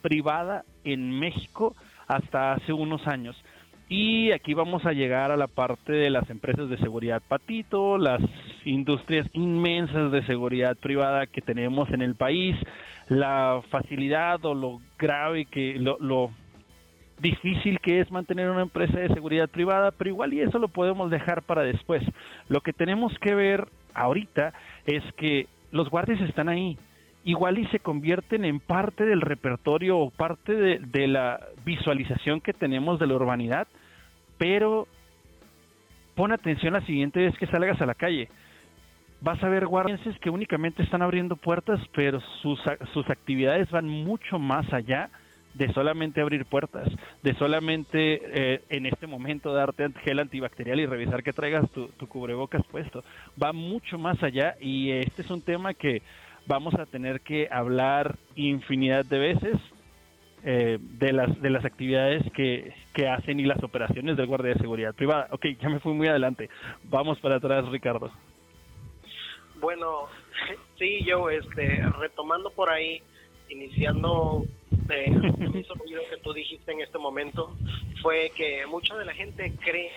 privada 0.00 0.64
en 0.84 1.18
México 1.18 1.74
hasta 2.06 2.54
hace 2.54 2.72
unos 2.72 3.06
años. 3.06 3.36
Y 3.88 4.32
aquí 4.32 4.54
vamos 4.54 4.86
a 4.86 4.92
llegar 4.92 5.30
a 5.30 5.36
la 5.36 5.46
parte 5.46 5.92
de 5.92 6.08
las 6.08 6.28
empresas 6.30 6.70
de 6.70 6.78
seguridad 6.78 7.22
patito, 7.28 7.98
las 7.98 8.20
industrias 8.64 9.28
inmensas 9.34 10.10
de 10.10 10.24
seguridad 10.24 10.76
privada 10.76 11.26
que 11.26 11.42
tenemos 11.42 11.90
en 11.90 12.00
el 12.00 12.14
país, 12.14 12.56
la 13.08 13.60
facilidad 13.70 14.42
o 14.46 14.54
lo 14.54 14.80
grave 14.98 15.44
que 15.44 15.74
lo, 15.78 15.98
lo 16.00 16.30
difícil 17.20 17.78
que 17.80 18.00
es 18.00 18.10
mantener 18.10 18.48
una 18.48 18.62
empresa 18.62 18.98
de 18.98 19.12
seguridad 19.12 19.50
privada, 19.50 19.90
pero 19.90 20.08
igual 20.08 20.32
y 20.32 20.40
eso 20.40 20.58
lo 20.58 20.68
podemos 20.68 21.10
dejar 21.10 21.42
para 21.42 21.62
después. 21.62 22.02
Lo 22.48 22.62
que 22.62 22.72
tenemos 22.72 23.12
que 23.18 23.34
ver 23.34 23.68
ahorita 23.94 24.52
es 24.86 25.02
que 25.16 25.46
los 25.72 25.90
guardias 25.90 26.20
están 26.20 26.48
ahí, 26.48 26.78
igual 27.24 27.58
y 27.58 27.66
se 27.68 27.80
convierten 27.80 28.44
en 28.44 28.60
parte 28.60 29.04
del 29.04 29.20
repertorio 29.20 29.98
o 29.98 30.10
parte 30.10 30.54
de, 30.54 31.08
la 31.08 31.40
visualización 31.64 32.40
que 32.40 32.52
tenemos 32.52 32.98
de 32.98 33.06
la 33.06 33.14
urbanidad, 33.14 33.66
pero 34.38 34.86
pon 36.14 36.32
atención 36.32 36.74
la 36.74 36.84
siguiente 36.86 37.20
vez 37.20 37.36
que 37.38 37.46
salgas 37.46 37.80
a 37.80 37.86
la 37.86 37.94
calle. 37.94 38.28
Vas 39.20 39.42
a 39.42 39.48
ver 39.48 39.66
guardias 39.66 40.00
que 40.20 40.28
únicamente 40.28 40.82
están 40.82 41.00
abriendo 41.00 41.36
puertas, 41.36 41.80
pero 41.94 42.20
sus, 42.42 42.60
sus 42.92 43.08
actividades 43.08 43.70
van 43.70 43.88
mucho 43.88 44.38
más 44.38 44.70
allá 44.72 45.08
de 45.54 45.72
solamente 45.72 46.20
abrir 46.20 46.44
puertas, 46.46 46.88
de 47.22 47.34
solamente 47.34 48.20
eh, 48.24 48.60
en 48.68 48.86
este 48.86 49.06
momento 49.06 49.52
darte 49.52 49.88
gel 50.04 50.18
antibacterial 50.18 50.80
y 50.80 50.86
revisar 50.86 51.22
que 51.22 51.32
traigas 51.32 51.70
tu, 51.70 51.88
cubrebocas 52.08 52.64
puesto. 52.66 53.02
Va 53.42 53.52
mucho 53.52 53.98
más 53.98 54.22
allá 54.22 54.56
y 54.60 54.90
este 54.90 55.22
es 55.22 55.30
un 55.30 55.42
tema 55.42 55.74
que 55.74 56.02
vamos 56.46 56.74
a 56.74 56.86
tener 56.86 57.20
que 57.20 57.48
hablar 57.50 58.16
infinidad 58.34 59.04
de 59.04 59.18
veces 59.18 59.56
eh, 60.46 60.78
de 60.80 61.12
las 61.12 61.40
de 61.40 61.48
las 61.48 61.64
actividades 61.64 62.22
que, 62.32 62.74
que 62.92 63.08
hacen 63.08 63.40
y 63.40 63.44
las 63.44 63.62
operaciones 63.62 64.16
del 64.16 64.26
guardia 64.26 64.52
de 64.52 64.60
seguridad 64.60 64.94
privada. 64.94 65.28
Ok, 65.30 65.46
ya 65.60 65.70
me 65.70 65.80
fui 65.80 65.94
muy 65.94 66.08
adelante. 66.08 66.50
Vamos 66.84 67.18
para 67.20 67.36
atrás, 67.36 67.66
Ricardo. 67.70 68.10
Bueno, 69.60 70.08
sí, 70.78 71.02
yo, 71.06 71.30
este, 71.30 71.82
retomando 71.98 72.50
por 72.50 72.68
ahí, 72.68 73.00
iniciando 73.48 74.44
eh, 74.90 75.06
eso 75.54 75.74
que 75.74 76.16
tú 76.22 76.32
dijiste 76.32 76.72
en 76.72 76.80
este 76.80 76.98
momento, 76.98 77.54
fue 78.02 78.32
que 78.34 78.66
mucha 78.66 78.96
de 78.96 79.04
la 79.04 79.14
gente 79.14 79.52
cree 79.60 79.92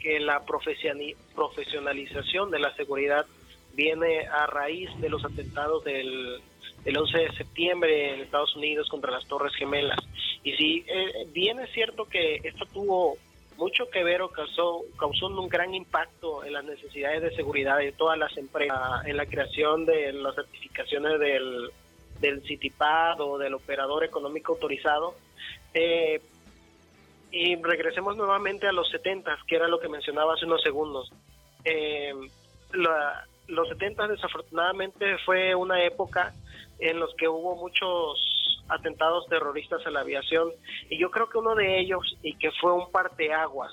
que 0.00 0.18
la 0.20 0.44
profesionalización 0.44 2.50
de 2.50 2.58
la 2.58 2.74
seguridad 2.76 3.26
viene 3.74 4.26
a 4.26 4.46
raíz 4.46 4.90
de 5.00 5.08
los 5.08 5.24
atentados 5.24 5.84
del, 5.84 6.40
11 6.84 7.18
de 7.18 7.32
septiembre 7.32 8.14
en 8.14 8.20
Estados 8.20 8.54
Unidos 8.56 8.88
contra 8.88 9.10
las 9.10 9.26
Torres 9.26 9.54
Gemelas. 9.56 9.98
Y 10.44 10.52
sí, 10.52 10.84
eh, 10.86 11.26
bien 11.32 11.58
es 11.58 11.70
cierto 11.72 12.04
que 12.04 12.40
esto 12.44 12.64
tuvo 12.66 13.16
mucho 13.56 13.88
que 13.90 14.04
ver 14.04 14.22
o 14.22 14.28
causó, 14.28 14.82
causó 14.98 15.26
un 15.26 15.48
gran 15.48 15.74
impacto 15.74 16.44
en 16.44 16.52
las 16.52 16.64
necesidades 16.64 17.22
de 17.22 17.34
seguridad 17.34 17.78
de 17.78 17.92
todas 17.92 18.18
las 18.18 18.36
empresas, 18.36 19.04
en 19.06 19.16
la 19.16 19.26
creación 19.26 19.86
de 19.86 20.12
las 20.12 20.34
certificaciones 20.34 21.18
del, 21.18 21.70
del 22.20 22.42
CITIPAD 22.42 23.20
o 23.20 23.38
del 23.38 23.54
operador 23.54 24.04
económico 24.04 24.54
autorizado. 24.54 25.14
Eh, 25.74 26.20
y 27.30 27.56
regresemos 27.56 28.16
nuevamente 28.16 28.66
a 28.66 28.72
los 28.72 28.88
70, 28.90 29.38
que 29.46 29.56
era 29.56 29.68
lo 29.68 29.78
que 29.78 29.88
mencionaba 29.88 30.34
hace 30.34 30.46
unos 30.46 30.62
segundos. 30.62 31.12
Eh, 31.64 32.14
la, 32.72 33.26
los 33.48 33.68
70 33.68 34.08
desafortunadamente 34.08 35.18
fue 35.24 35.54
una 35.54 35.82
época 35.84 36.32
en 36.78 36.98
los 36.98 37.14
que 37.14 37.28
hubo 37.28 37.56
muchos 37.56 38.64
atentados 38.68 39.26
terroristas 39.28 39.86
a 39.86 39.90
la 39.90 40.00
aviación 40.00 40.50
y 40.90 40.98
yo 40.98 41.10
creo 41.10 41.28
que 41.28 41.38
uno 41.38 41.54
de 41.54 41.78
ellos 41.78 42.16
y 42.22 42.34
que 42.36 42.50
fue 42.52 42.72
un 42.72 42.90
parteaguas 42.90 43.72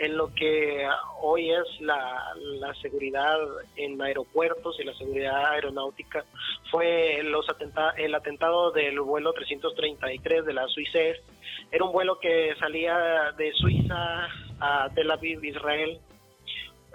en 0.00 0.16
lo 0.16 0.34
que 0.34 0.88
hoy 1.20 1.50
es 1.50 1.80
la, 1.80 2.34
la 2.36 2.74
seguridad 2.76 3.38
en 3.76 4.00
aeropuertos 4.00 4.80
y 4.80 4.84
la 4.84 4.94
seguridad 4.94 5.52
aeronáutica 5.52 6.24
fue 6.70 7.22
los 7.22 7.48
atenta 7.48 7.90
el 7.96 8.14
atentado 8.14 8.72
del 8.72 9.00
vuelo 9.00 9.32
333 9.32 10.44
de 10.46 10.52
la 10.54 10.66
Suiza 10.68 11.00
era 11.70 11.84
un 11.84 11.92
vuelo 11.92 12.18
que 12.18 12.54
salía 12.58 13.32
de 13.36 13.52
Suiza 13.52 14.28
a 14.58 14.90
Tel 14.94 15.10
Aviv, 15.10 15.44
Israel. 15.44 16.00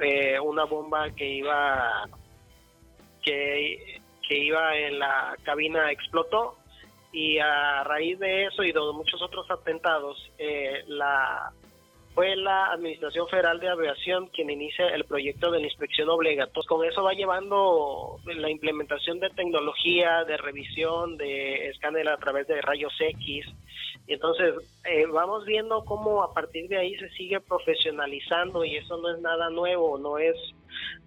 Eh, 0.01 0.37
una 0.39 0.65
bomba 0.65 1.09
que 1.11 1.25
iba 1.25 2.09
que, 3.21 4.01
que 4.27 4.37
iba 4.37 4.75
en 4.75 4.99
la 4.99 5.37
cabina 5.43 5.91
explotó 5.91 6.57
y 7.13 7.37
a 7.39 7.83
raíz 7.85 8.19
de 8.19 8.45
eso 8.45 8.63
y 8.63 8.73
de 8.73 8.79
muchos 8.93 9.21
otros 9.21 9.49
atentados 9.49 10.17
eh, 10.37 10.83
la 10.87 11.53
fue 12.15 12.36
la 12.38 12.71
Administración 12.71 13.28
Federal 13.28 13.60
de 13.60 13.67
Aviación 13.67 14.28
quien 14.28 14.49
inicia 14.49 14.88
el 14.88 15.04
proyecto 15.04 15.51
de 15.51 15.60
la 15.60 15.65
inspección 15.65 16.10
obligatoria. 16.10 16.67
Con 16.67 16.86
eso 16.86 17.04
va 17.04 17.13
llevando 17.13 18.19
la 18.25 18.49
implementación 18.49 19.19
de 19.19 19.30
tecnología, 19.32 20.23
de 20.23 20.38
revisión, 20.38 21.17
de 21.17 21.67
escáner 21.67 22.08
a 22.08 22.17
través 22.17 22.47
de 22.47 22.62
rayos 22.62 22.93
X. 22.97 23.45
Y 24.08 24.13
entonces 24.13 24.54
eh, 24.86 25.06
vamos 25.08 25.45
viendo 25.45 25.84
cómo 25.84 26.23
a 26.23 26.34
partir 26.34 26.69
de 26.69 26.78
ahí 26.78 26.95
se 26.95 27.10
sigue 27.10 27.41
profesionalizando 27.41 28.63
y 28.63 28.78
eso 28.78 28.97
no 28.97 29.13
es 29.13 29.21
nada 29.21 29.49
nuevo, 29.49 29.97
no 29.97 30.17
es 30.17 30.36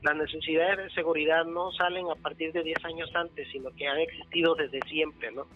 las 0.02 0.16
necesidades 0.16 0.76
de 0.76 0.90
seguridad 0.90 1.44
no 1.46 1.72
salen 1.72 2.06
a 2.10 2.16
partir 2.16 2.52
de 2.52 2.62
10 2.62 2.84
años 2.84 3.10
antes, 3.14 3.48
sino 3.50 3.70
que 3.70 3.86
han 3.86 3.98
existido 3.98 4.54
desde 4.54 4.80
siempre, 4.88 5.32
¿no? 5.32 5.46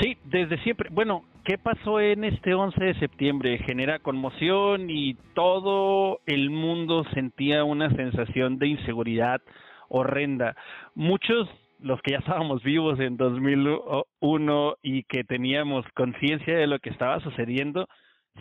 Sí, 0.00 0.16
desde 0.24 0.58
siempre. 0.62 0.88
Bueno, 0.90 1.24
¿qué 1.44 1.58
pasó 1.58 2.00
en 2.00 2.24
este 2.24 2.54
11 2.54 2.82
de 2.82 2.94
septiembre? 2.94 3.58
Genera 3.58 3.98
conmoción 3.98 4.88
y 4.88 5.14
todo 5.34 6.20
el 6.26 6.50
mundo 6.50 7.04
sentía 7.12 7.64
una 7.64 7.90
sensación 7.90 8.58
de 8.58 8.68
inseguridad 8.68 9.42
horrenda. 9.88 10.56
Muchos, 10.94 11.48
los 11.80 12.00
que 12.02 12.12
ya 12.12 12.18
estábamos 12.18 12.62
vivos 12.62 12.98
en 12.98 13.16
2001 13.16 14.76
y 14.82 15.02
que 15.04 15.24
teníamos 15.24 15.84
conciencia 15.94 16.56
de 16.56 16.66
lo 16.66 16.78
que 16.78 16.90
estaba 16.90 17.20
sucediendo, 17.20 17.88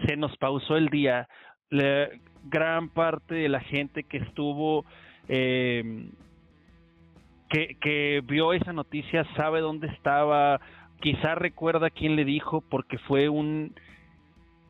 se 0.08 0.16
nos 0.16 0.36
pausó 0.38 0.78
el 0.78 0.88
día. 0.88 1.28
Gran 1.70 2.90
parte 2.90 3.36
de 3.36 3.50
la 3.50 3.60
gente 3.60 4.04
que 4.04 4.18
estuvo... 4.18 4.86
Eh, 5.28 6.10
que 7.82 8.24
vio 8.26 8.52
esa 8.54 8.74
noticia 8.74 9.24
sabe 9.36 9.62
dónde 9.62 9.86
estaba, 9.86 10.60
quizá 11.04 11.36
recuerda 11.36 11.90
quién 11.90 12.16
le 12.16 12.24
dijo 12.24 12.64
porque 12.70 12.98
fue 12.98 13.28
un, 13.28 13.76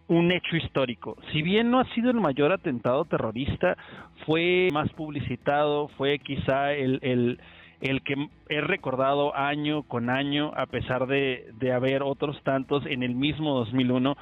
un 0.07 0.31
hecho 0.31 0.57
histórico. 0.57 1.15
Si 1.31 1.43
bien 1.43 1.69
no 1.69 1.79
ha 1.79 1.85
sido 1.93 2.09
el 2.09 2.19
mayor 2.19 2.51
atentado 2.51 3.05
terrorista, 3.05 3.77
fue 4.25 4.69
más 4.73 4.91
publicitado, 4.93 5.89
fue 5.89 6.17
quizá 6.17 6.73
el, 6.73 6.97
el, 7.03 7.39
el 7.81 8.01
que 8.01 8.15
he 8.49 8.61
recordado 8.61 9.37
año 9.37 9.83
con 9.83 10.09
año, 10.09 10.51
a 10.55 10.65
pesar 10.65 11.05
de, 11.05 11.51
de 11.59 11.71
haber 11.71 12.01
otros 12.01 12.41
tantos 12.41 12.83
en 12.87 13.03
el 13.03 13.13
mismo 13.13 13.53
2001, 13.53 14.17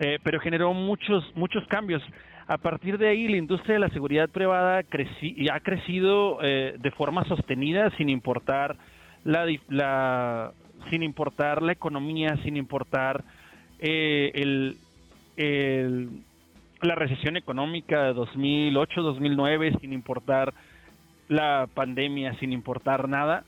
eh, 0.00 0.18
pero 0.24 0.40
generó 0.40 0.74
muchos, 0.74 1.24
muchos 1.36 1.64
cambios. 1.68 2.02
A 2.48 2.58
partir 2.58 2.98
de 2.98 3.10
ahí, 3.10 3.28
la 3.28 3.36
industria 3.36 3.74
de 3.74 3.80
la 3.80 3.90
seguridad 3.90 4.28
privada 4.28 4.82
creci 4.82 5.46
ha 5.52 5.60
crecido 5.60 6.40
eh, 6.42 6.74
de 6.80 6.90
forma 6.90 7.24
sostenida, 7.26 7.90
sin 7.96 8.08
importar 8.08 8.76
la, 9.22 9.46
la, 9.68 10.52
sin 10.90 11.02
importar 11.02 11.62
la 11.62 11.72
economía, 11.72 12.36
sin 12.42 12.56
importar 12.56 13.24
eh, 13.78 14.30
el, 14.34 14.76
la 16.80 16.94
recesión 16.94 17.36
económica 17.36 18.04
de 18.04 18.14
2008-2009, 18.14 19.80
sin 19.80 19.92
importar 19.92 20.54
la 21.28 21.68
pandemia, 21.72 22.34
sin 22.38 22.52
importar 22.52 23.08
nada, 23.08 23.44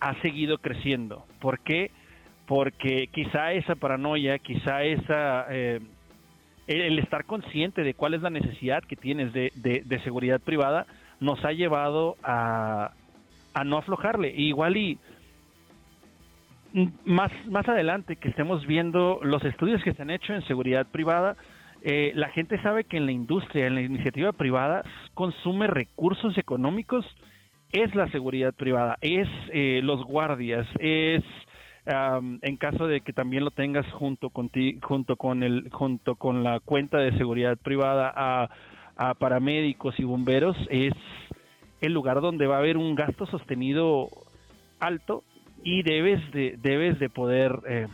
ha 0.00 0.20
seguido 0.22 0.58
creciendo. 0.58 1.24
¿Por 1.40 1.60
qué? 1.60 1.90
Porque 2.46 3.08
quizá 3.12 3.52
esa 3.52 3.74
paranoia, 3.74 4.38
quizá 4.38 4.82
esa... 4.84 5.46
Eh, 5.50 5.80
el 6.66 6.98
estar 6.98 7.26
consciente 7.26 7.84
de 7.84 7.94
cuál 7.94 8.14
es 8.14 8.22
la 8.22 8.30
necesidad 8.30 8.82
que 8.82 8.96
tienes 8.96 9.32
de, 9.32 9.52
de, 9.54 10.00
seguridad 10.00 10.40
privada 10.40 10.84
nos 11.20 11.44
ha 11.44 11.52
llevado 11.52 12.16
a, 12.24 12.90
a 13.54 13.62
no 13.62 13.78
aflojarle. 13.78 14.34
igual 14.36 14.76
y 14.76 14.98
más, 17.04 17.32
más 17.46 17.68
adelante 17.68 18.16
que 18.16 18.28
estemos 18.28 18.66
viendo 18.66 19.18
los 19.22 19.42
estudios 19.44 19.82
que 19.82 19.94
se 19.94 20.02
han 20.02 20.10
hecho 20.10 20.34
en 20.34 20.42
seguridad 20.42 20.86
privada, 20.86 21.36
eh, 21.82 22.12
la 22.14 22.28
gente 22.30 22.60
sabe 22.62 22.84
que 22.84 22.96
en 22.96 23.06
la 23.06 23.12
industria, 23.12 23.66
en 23.66 23.74
la 23.74 23.82
iniciativa 23.82 24.32
privada, 24.32 24.82
consume 25.14 25.68
recursos 25.68 26.36
económicos, 26.36 27.06
es 27.72 27.94
la 27.94 28.08
seguridad 28.08 28.54
privada, 28.54 28.98
es 29.00 29.28
eh, 29.52 29.80
los 29.82 30.04
guardias, 30.04 30.66
es 30.78 31.22
en 31.88 32.56
caso 32.56 32.88
de 32.88 33.00
que 33.00 33.12
también 33.12 33.44
lo 33.44 33.52
tengas 33.52 33.86
junto 33.92 34.30
con 34.30 34.50
junto 34.82 35.14
con 35.14 35.44
el, 35.44 35.70
junto 35.70 36.16
con 36.16 36.42
la 36.42 36.58
cuenta 36.58 36.98
de 36.98 37.16
seguridad 37.16 37.56
privada 37.56 38.12
a 38.96 39.14
paramédicos 39.14 39.96
y 40.00 40.02
bomberos, 40.02 40.56
es 40.68 40.94
el 41.80 41.92
lugar 41.92 42.20
donde 42.20 42.48
va 42.48 42.56
a 42.56 42.58
haber 42.58 42.76
un 42.76 42.96
gasto 42.96 43.24
sostenido 43.26 44.08
alto 44.80 45.22
y 45.66 45.82
debes 45.82 46.20
de 46.30 46.56
debes 46.62 46.96
de 47.00 47.10
poder 47.10 47.58
eh, 47.68 47.88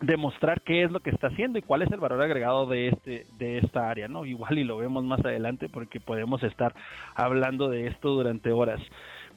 demostrar 0.00 0.60
qué 0.60 0.84
es 0.84 0.92
lo 0.92 1.00
que 1.00 1.10
está 1.10 1.26
haciendo 1.26 1.58
y 1.58 1.62
cuál 1.62 1.82
es 1.82 1.90
el 1.90 1.98
valor 1.98 2.22
agregado 2.22 2.66
de 2.66 2.88
este 2.90 3.26
de 3.38 3.58
esta 3.58 3.90
área, 3.90 4.06
¿no? 4.06 4.24
Igual 4.24 4.56
y 4.56 4.62
lo 4.62 4.76
vemos 4.76 5.02
más 5.02 5.18
adelante 5.24 5.68
porque 5.68 5.98
podemos 5.98 6.44
estar 6.44 6.72
hablando 7.16 7.68
de 7.68 7.88
esto 7.88 8.10
durante 8.10 8.52
horas. 8.52 8.80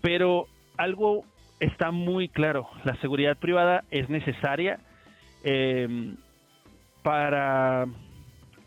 Pero 0.02 0.46
algo 0.78 1.26
está 1.60 1.90
muy 1.90 2.28
claro, 2.30 2.70
la 2.84 2.96
seguridad 2.98 3.36
privada 3.36 3.84
es 3.90 4.10
necesaria 4.10 4.78
em, 5.44 6.18
para 7.02 7.88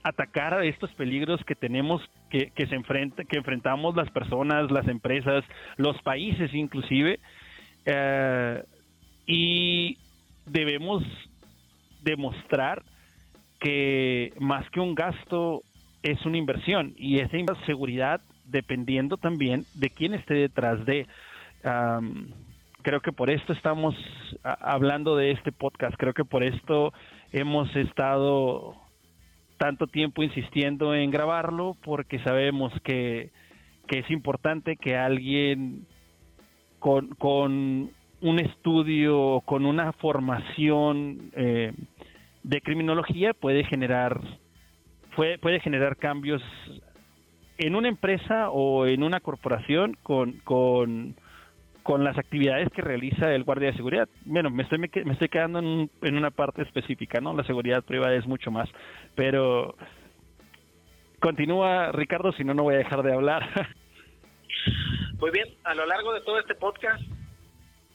atacar 0.02 0.54
a 0.54 0.64
estos 0.64 0.90
peligros 0.94 1.44
que 1.44 1.54
tenemos 1.54 2.02
que, 2.30 2.50
que 2.50 2.66
se 2.66 2.74
enfrenta, 2.74 3.22
que 3.22 3.36
enfrentamos 3.36 3.94
las 3.94 4.10
personas, 4.10 4.72
las 4.72 4.88
empresas, 4.88 5.44
los 5.76 6.02
países 6.02 6.52
inclusive, 6.52 7.20
eh, 7.86 8.64
y 9.28 9.98
debemos 10.46 11.04
demostrar 12.02 12.82
que 13.60 14.32
más 14.40 14.68
que 14.70 14.80
un 14.80 14.94
gasto 14.94 15.62
es 16.02 16.24
una 16.24 16.38
inversión 16.38 16.94
y 16.96 17.20
esa 17.20 17.36
seguridad 17.66 18.22
dependiendo 18.46 19.18
también 19.18 19.64
de 19.74 19.90
quién 19.90 20.14
esté 20.14 20.34
detrás 20.34 20.84
de. 20.86 21.06
creo 22.82 23.00
que 23.00 23.12
por 23.12 23.28
esto 23.28 23.52
estamos 23.52 23.94
hablando 24.42 25.14
de 25.16 25.32
este 25.32 25.52
podcast, 25.52 25.94
creo 25.98 26.14
que 26.14 26.24
por 26.24 26.42
esto 26.42 26.94
hemos 27.32 27.74
estado 27.76 28.76
tanto 29.58 29.88
tiempo 29.88 30.22
insistiendo 30.22 30.94
en 30.94 31.10
grabarlo 31.10 31.76
porque 31.84 32.20
sabemos 32.20 32.72
que, 32.82 33.30
que 33.88 33.98
es 33.98 34.10
importante 34.10 34.76
que 34.76 34.96
alguien 34.96 35.84
con, 36.78 37.08
con 37.08 37.90
un 38.20 38.38
estudio, 38.40 39.42
con 39.44 39.64
una 39.64 39.92
formación 39.92 41.30
eh, 41.34 41.72
de 42.42 42.60
criminología 42.60 43.34
puede 43.34 43.64
generar 43.64 44.20
puede, 45.14 45.38
puede 45.38 45.60
generar 45.60 45.96
cambios 45.96 46.42
en 47.58 47.74
una 47.74 47.88
empresa 47.88 48.50
o 48.50 48.86
en 48.86 49.02
una 49.02 49.20
corporación 49.20 49.96
con, 50.02 50.34
con, 50.44 51.16
con 51.82 52.04
las 52.04 52.16
actividades 52.16 52.68
que 52.70 52.82
realiza 52.82 53.34
el 53.34 53.44
guardia 53.44 53.70
de 53.70 53.76
seguridad. 53.76 54.08
Bueno, 54.24 54.48
me 54.50 54.62
estoy, 54.62 54.78
me, 54.78 54.88
estoy 55.12 55.28
quedando 55.28 55.58
en, 55.58 55.90
en 56.02 56.16
una 56.16 56.30
parte 56.30 56.62
específica, 56.62 57.20
¿no? 57.20 57.34
La 57.34 57.44
seguridad 57.44 57.82
privada 57.82 58.14
es 58.14 58.26
mucho 58.26 58.50
más, 58.50 58.68
pero 59.16 59.74
continúa 61.18 61.90
Ricardo, 61.90 62.32
si 62.32 62.44
no, 62.44 62.54
no 62.54 62.62
voy 62.62 62.76
a 62.76 62.78
dejar 62.78 63.02
de 63.02 63.12
hablar. 63.12 63.48
Muy 65.18 65.32
bien, 65.32 65.48
a 65.64 65.74
lo 65.74 65.84
largo 65.84 66.12
de 66.14 66.20
todo 66.20 66.38
este 66.38 66.54
podcast 66.54 67.02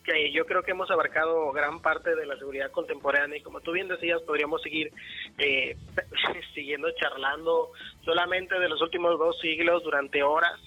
que 0.04 0.32
yo 0.32 0.46
creo 0.46 0.64
que 0.64 0.72
hemos 0.72 0.92
abarcado 0.92 1.52
gran 1.52 1.82
parte 1.82 2.16
de 2.16 2.26
la 2.26 2.38
seguridad 2.38 2.72
contemporánea 2.72 3.38
y 3.38 3.42
como 3.42 3.62
tú 3.62 3.72
bien 3.72 3.88
decías, 3.88 4.22
podríamos 4.24 4.62
seguir 4.62 4.92
eh, 5.38 5.78
siguiendo 6.54 6.90
charlando 6.92 7.72
solamente 8.04 8.60
de 8.60 8.70
los 8.70 8.82
últimos 8.82 9.18
dos 9.18 9.40
siglos 9.40 9.84
durante 9.84 10.22
horas. 10.24 10.60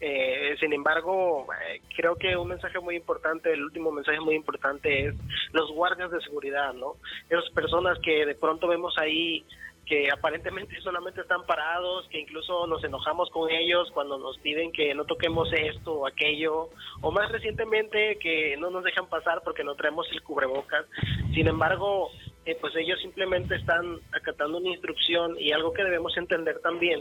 Eh, 0.00 0.56
sin 0.60 0.72
embargo, 0.72 1.48
eh, 1.66 1.80
creo 1.96 2.14
que 2.14 2.36
un 2.36 2.48
mensaje 2.48 2.78
muy 2.78 2.94
importante, 2.94 3.52
el 3.52 3.64
último 3.64 3.90
mensaje 3.90 4.20
muy 4.20 4.36
importante 4.36 5.08
es 5.08 5.14
los 5.52 5.72
guardias 5.72 6.12
de 6.12 6.20
seguridad, 6.20 6.72
¿no? 6.72 6.94
Esas 7.28 7.50
personas 7.50 7.98
que 7.98 8.24
de 8.24 8.36
pronto 8.36 8.68
vemos 8.68 8.96
ahí 8.96 9.44
que 9.88 10.10
aparentemente 10.10 10.78
solamente 10.82 11.22
están 11.22 11.46
parados, 11.46 12.06
que 12.08 12.20
incluso 12.20 12.66
nos 12.66 12.84
enojamos 12.84 13.30
con 13.30 13.50
ellos 13.50 13.90
cuando 13.92 14.18
nos 14.18 14.36
piden 14.38 14.70
que 14.70 14.94
no 14.94 15.04
toquemos 15.04 15.50
esto 15.52 15.94
o 15.94 16.06
aquello, 16.06 16.68
o 17.00 17.10
más 17.10 17.32
recientemente 17.32 18.18
que 18.18 18.56
no 18.58 18.70
nos 18.70 18.84
dejan 18.84 19.08
pasar 19.08 19.40
porque 19.42 19.64
no 19.64 19.74
traemos 19.74 20.06
el 20.12 20.22
cubrebocas. 20.22 20.84
Sin 21.32 21.48
embargo, 21.48 22.10
eh, 22.44 22.56
pues 22.60 22.76
ellos 22.76 23.00
simplemente 23.00 23.54
están 23.54 23.98
acatando 24.12 24.58
una 24.58 24.68
instrucción 24.68 25.36
y 25.38 25.52
algo 25.52 25.72
que 25.72 25.84
debemos 25.84 26.16
entender 26.18 26.60
también 26.60 27.00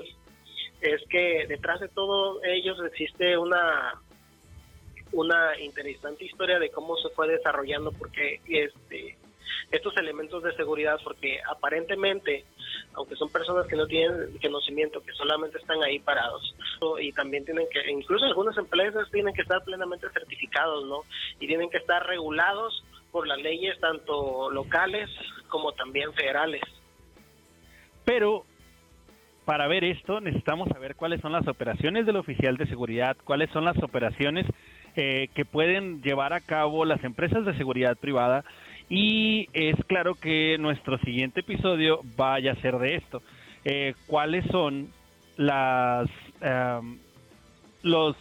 es 0.82 1.02
que 1.10 1.46
detrás 1.48 1.80
de 1.80 1.90
todos 1.90 2.42
ellos 2.44 2.78
existe 2.86 3.38
una 3.38 3.94
una 5.14 5.60
interesante 5.60 6.26
historia 6.26 6.60
de 6.60 6.70
cómo 6.70 6.98
se 6.98 7.10
fue 7.10 7.28
desarrollando 7.28 7.92
porque 7.92 8.42
este 8.48 9.17
estos 9.72 9.96
elementos 9.98 10.44
de 10.44 10.56
seguridad 10.56 11.00
porque 11.04 11.40
aparentemente 11.50 12.46
aunque 12.98 13.16
son 13.16 13.30
personas 13.30 13.68
que 13.68 13.76
no 13.76 13.86
tienen 13.86 14.38
conocimiento, 14.42 15.02
que 15.02 15.14
solamente 15.14 15.60
están 15.60 15.82
ahí 15.84 16.00
parados. 16.00 16.56
Y 17.00 17.12
también 17.12 17.46
tienen 17.46 17.68
que, 17.72 17.92
incluso 17.92 18.26
algunas 18.26 18.58
empresas 18.58 19.10
tienen 19.12 19.34
que 19.36 19.44
estar 19.44 19.64
plenamente 19.64 20.10
certificados, 20.10 20.86
¿no? 20.88 21.02
Y 21.40 21.48
tienen 21.48 21.70
que 21.70 21.78
estar 21.78 22.06
regulados 22.08 22.84
por 23.12 23.28
las 23.28 23.38
leyes 23.40 23.80
tanto 23.80 24.50
locales 24.50 25.10
como 25.48 25.74
también 25.74 26.12
federales. 26.14 26.62
Pero 28.04 28.46
para 29.46 29.68
ver 29.68 29.84
esto 29.84 30.20
necesitamos 30.20 30.68
saber 30.70 30.96
cuáles 30.96 31.22
son 31.22 31.32
las 31.32 31.48
operaciones 31.48 32.06
del 32.06 32.18
oficial 32.18 32.58
de 32.58 32.68
seguridad, 32.68 33.16
cuáles 33.24 33.50
son 33.52 33.64
las 33.64 33.82
operaciones 33.82 34.46
eh, 34.96 35.30
que 35.36 35.46
pueden 35.46 36.02
llevar 36.02 36.34
a 36.34 36.42
cabo 36.42 36.84
las 36.84 37.04
empresas 37.04 37.46
de 37.46 37.56
seguridad 37.58 37.96
privada 37.96 38.44
y 38.90 39.48
es 39.54 39.76
claro 39.86 40.16
que 40.16 40.58
nuestro 40.58 40.98
siguiente 41.00 41.42
episodio 41.42 42.02
vaya 42.16 42.54
a 42.54 42.62
ser 42.62 42.78
de 42.78 42.96
esto. 42.96 43.22
Eh, 43.66 43.94
¿Cuáles 44.08 44.46
son 44.52 44.90
las 45.38 46.10
los 47.84 48.16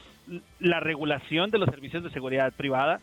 la 0.59 0.81
regulación 0.81 1.50
de 1.50 1.59
los 1.59 1.68
servicios 1.68 2.02
de 2.02 2.11
seguridad 2.11 2.52
privada? 2.52 2.98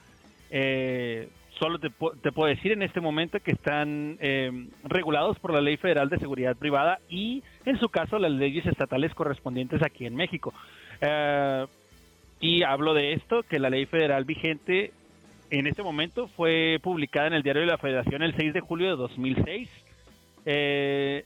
Eh, 0.52 1.30
solo 1.60 1.80
te, 1.80 1.90
te, 2.22 2.32
puedo 2.32 2.50
decir 2.50 2.72
en 2.72 2.82
este 2.82 3.00
momento 3.00 3.40
que 3.40 3.52
están 3.52 4.18
em, 4.20 4.70
regulados 4.84 5.40
por 5.40 5.54
la 5.54 5.62
Ley 5.62 5.78
Federal 5.78 6.10
de 6.10 6.20
Seguridad 6.20 6.56
Privada 6.56 7.00
y, 7.10 7.44
en 7.66 7.80
su 7.80 7.90
caso, 7.90 8.20
las 8.20 8.32
leyes 8.32 8.66
estatales 8.66 9.14
correspondientes 9.14 9.82
aquí 9.84 10.06
en 10.06 10.16
México. 10.16 10.54
Eh, 11.02 11.66
y 12.40 12.64
hablo 12.64 12.94
de 12.94 13.14
esto, 13.14 13.44
que 13.44 13.60
la 13.60 13.70
ley 13.70 13.86
federal 13.86 14.26
vigente 14.26 14.92
en 15.60 15.68
este 15.68 15.84
momento 15.84 16.28
fue 16.30 16.80
publicada 16.82 17.28
en 17.28 17.34
el 17.34 17.44
Diario 17.44 17.62
de 17.62 17.68
la 17.68 17.78
Federación 17.78 18.24
el 18.24 18.36
6 18.36 18.54
de 18.54 18.60
julio 18.60 18.90
de 18.90 18.96
2006 18.96 19.70
eh, 20.46 21.26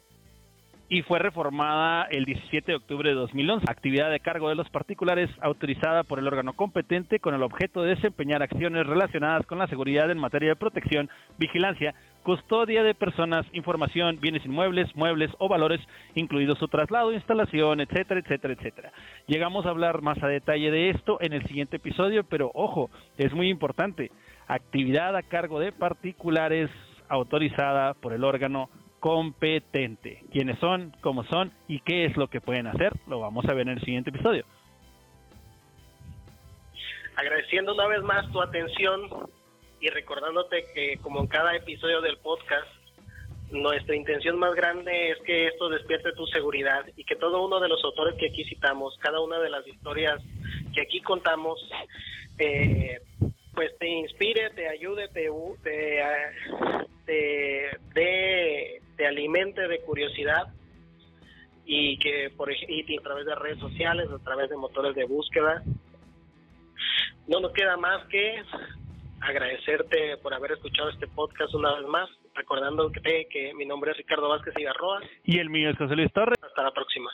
y 0.90 1.02
fue 1.04 1.20
reformada 1.20 2.04
el 2.12 2.26
17 2.26 2.74
de 2.74 2.76
octubre 2.76 3.10
de 3.10 3.16
2011. 3.16 3.66
Actividad 3.70 4.12
de 4.12 4.20
cargo 4.20 4.50
de 4.50 4.56
los 4.56 4.70
particulares 4.70 5.30
autorizada 5.42 6.04
por 6.04 6.20
el 6.20 6.28
órgano 6.28 6.52
competente 6.54 7.20
con 7.20 7.36
el 7.36 7.44
objeto 7.44 7.84
de 7.84 7.96
desempeñar 7.96 8.44
acciones 8.44 8.86
relacionadas 8.86 9.46
con 9.46 9.60
la 9.60 9.68
seguridad 9.68 10.12
en 10.12 10.18
materia 10.18 10.50
de 10.50 10.56
protección, 10.58 11.10
vigilancia, 11.38 11.96
custodia 12.28 12.84
de 12.84 12.94
personas, 12.94 13.46
información, 13.54 14.20
bienes 14.20 14.46
inmuebles, 14.46 14.94
muebles 14.98 15.32
o 15.40 15.48
valores, 15.48 15.80
incluido 16.14 16.58
su 16.58 16.68
traslado, 16.68 17.14
instalación, 17.14 17.80
etcétera, 17.80 18.20
etcétera, 18.20 18.54
etcétera. 18.54 18.92
Llegamos 19.28 19.66
a 19.66 19.70
hablar 19.70 20.02
más 20.02 20.22
a 20.22 20.28
detalle 20.28 20.70
de 20.70 20.90
esto 20.90 21.20
en 21.22 21.32
el 21.32 21.48
siguiente 21.48 21.78
episodio, 21.78 22.26
pero 22.26 22.52
ojo, 22.54 22.90
es 23.18 23.32
muy 23.32 23.48
importante. 23.48 24.12
Actividad 24.46 25.16
a 25.16 25.24
cargo 25.24 25.62
de 25.62 25.72
particulares 25.72 26.70
autorizada 27.08 27.94
por 27.94 28.12
el 28.12 28.26
órgano 28.26 28.70
competente. 29.00 30.26
¿Quiénes 30.30 30.60
son? 30.60 30.92
¿Cómo 31.00 31.24
son? 31.24 31.54
¿Y 31.70 31.80
qué 31.80 32.04
es 32.04 32.18
lo 32.18 32.28
que 32.28 32.42
pueden 32.42 32.68
hacer? 32.68 32.92
Lo 33.08 33.22
vamos 33.22 33.46
a 33.46 33.54
ver 33.54 33.70
en 33.70 33.78
el 33.78 33.82
siguiente 33.86 34.10
episodio. 34.10 34.44
Agradeciendo 37.16 37.74
una 37.74 37.88
vez 37.88 38.04
más 38.04 38.30
tu 38.34 38.42
atención 38.42 39.30
y 39.80 39.90
recordándote 39.90 40.66
que 40.74 40.98
como 40.98 41.22
en 41.22 41.28
cada 41.28 41.56
episodio 41.56 42.02
del 42.02 42.18
podcast, 42.18 42.68
nuestra 43.52 43.96
intención 43.96 44.38
más 44.38 44.54
grande 44.56 45.12
es 45.12 45.20
que 45.20 45.48
esto 45.48 45.70
despierte 45.70 46.12
tu 46.14 46.26
seguridad 46.28 46.86
y 46.96 47.04
que 47.06 47.16
todo 47.16 47.46
uno 47.46 47.60
de 47.60 47.70
los 47.70 47.82
autores 47.84 48.16
que 48.20 48.28
aquí 48.28 48.44
citamos, 48.46 48.98
cada 49.00 49.22
una 49.22 49.40
de 49.40 49.50
las 49.50 49.66
historias 49.66 50.22
que 50.74 50.82
aquí 50.82 51.02
contamos, 51.02 51.60
eh, 52.40 53.00
pues 53.54 53.78
te 53.80 53.88
inspire, 53.88 54.50
te 54.52 54.68
ayude, 54.68 55.08
te, 55.10 55.30
te, 57.06 58.82
te, 58.98 59.08
alimente 59.08 59.68
de 59.68 59.80
curiosidad 59.82 60.48
y 61.66 61.98
que 62.00 62.32
por 62.36 62.52
y 62.52 62.98
a 62.98 63.02
través 63.02 63.26
de 63.26 63.36
redes 63.36 63.60
sociales, 63.60 64.10
a 64.10 64.24
través 64.24 64.50
de 64.50 64.58
motores 64.58 64.94
de 64.96 65.06
búsqueda, 65.06 65.64
no 67.28 67.40
nos 67.40 67.52
queda 67.54 67.78
más 67.78 68.06
que 68.08 68.44
agradecerte 69.22 70.18
por 70.18 70.34
haber 70.34 70.54
escuchado 70.54 70.90
este 70.90 71.08
podcast 71.08 71.54
una 71.56 71.76
vez 71.76 71.88
más, 71.88 72.10
recordando 72.36 72.92
que, 72.92 73.28
que 73.30 73.54
mi 73.54 73.66
nombre 73.66 73.92
es 73.92 73.98
Ricardo 73.98 74.30
Vázquez 74.30 74.54
Igarroa. 74.58 75.02
Y 75.24 75.40
el 75.40 75.50
mío 75.50 75.70
es 75.70 75.78
José 75.78 75.96
Luis 75.96 76.12
Torres. 76.14 76.38
Hasta 76.42 76.64
la 76.64 76.72
próxima. 76.72 77.12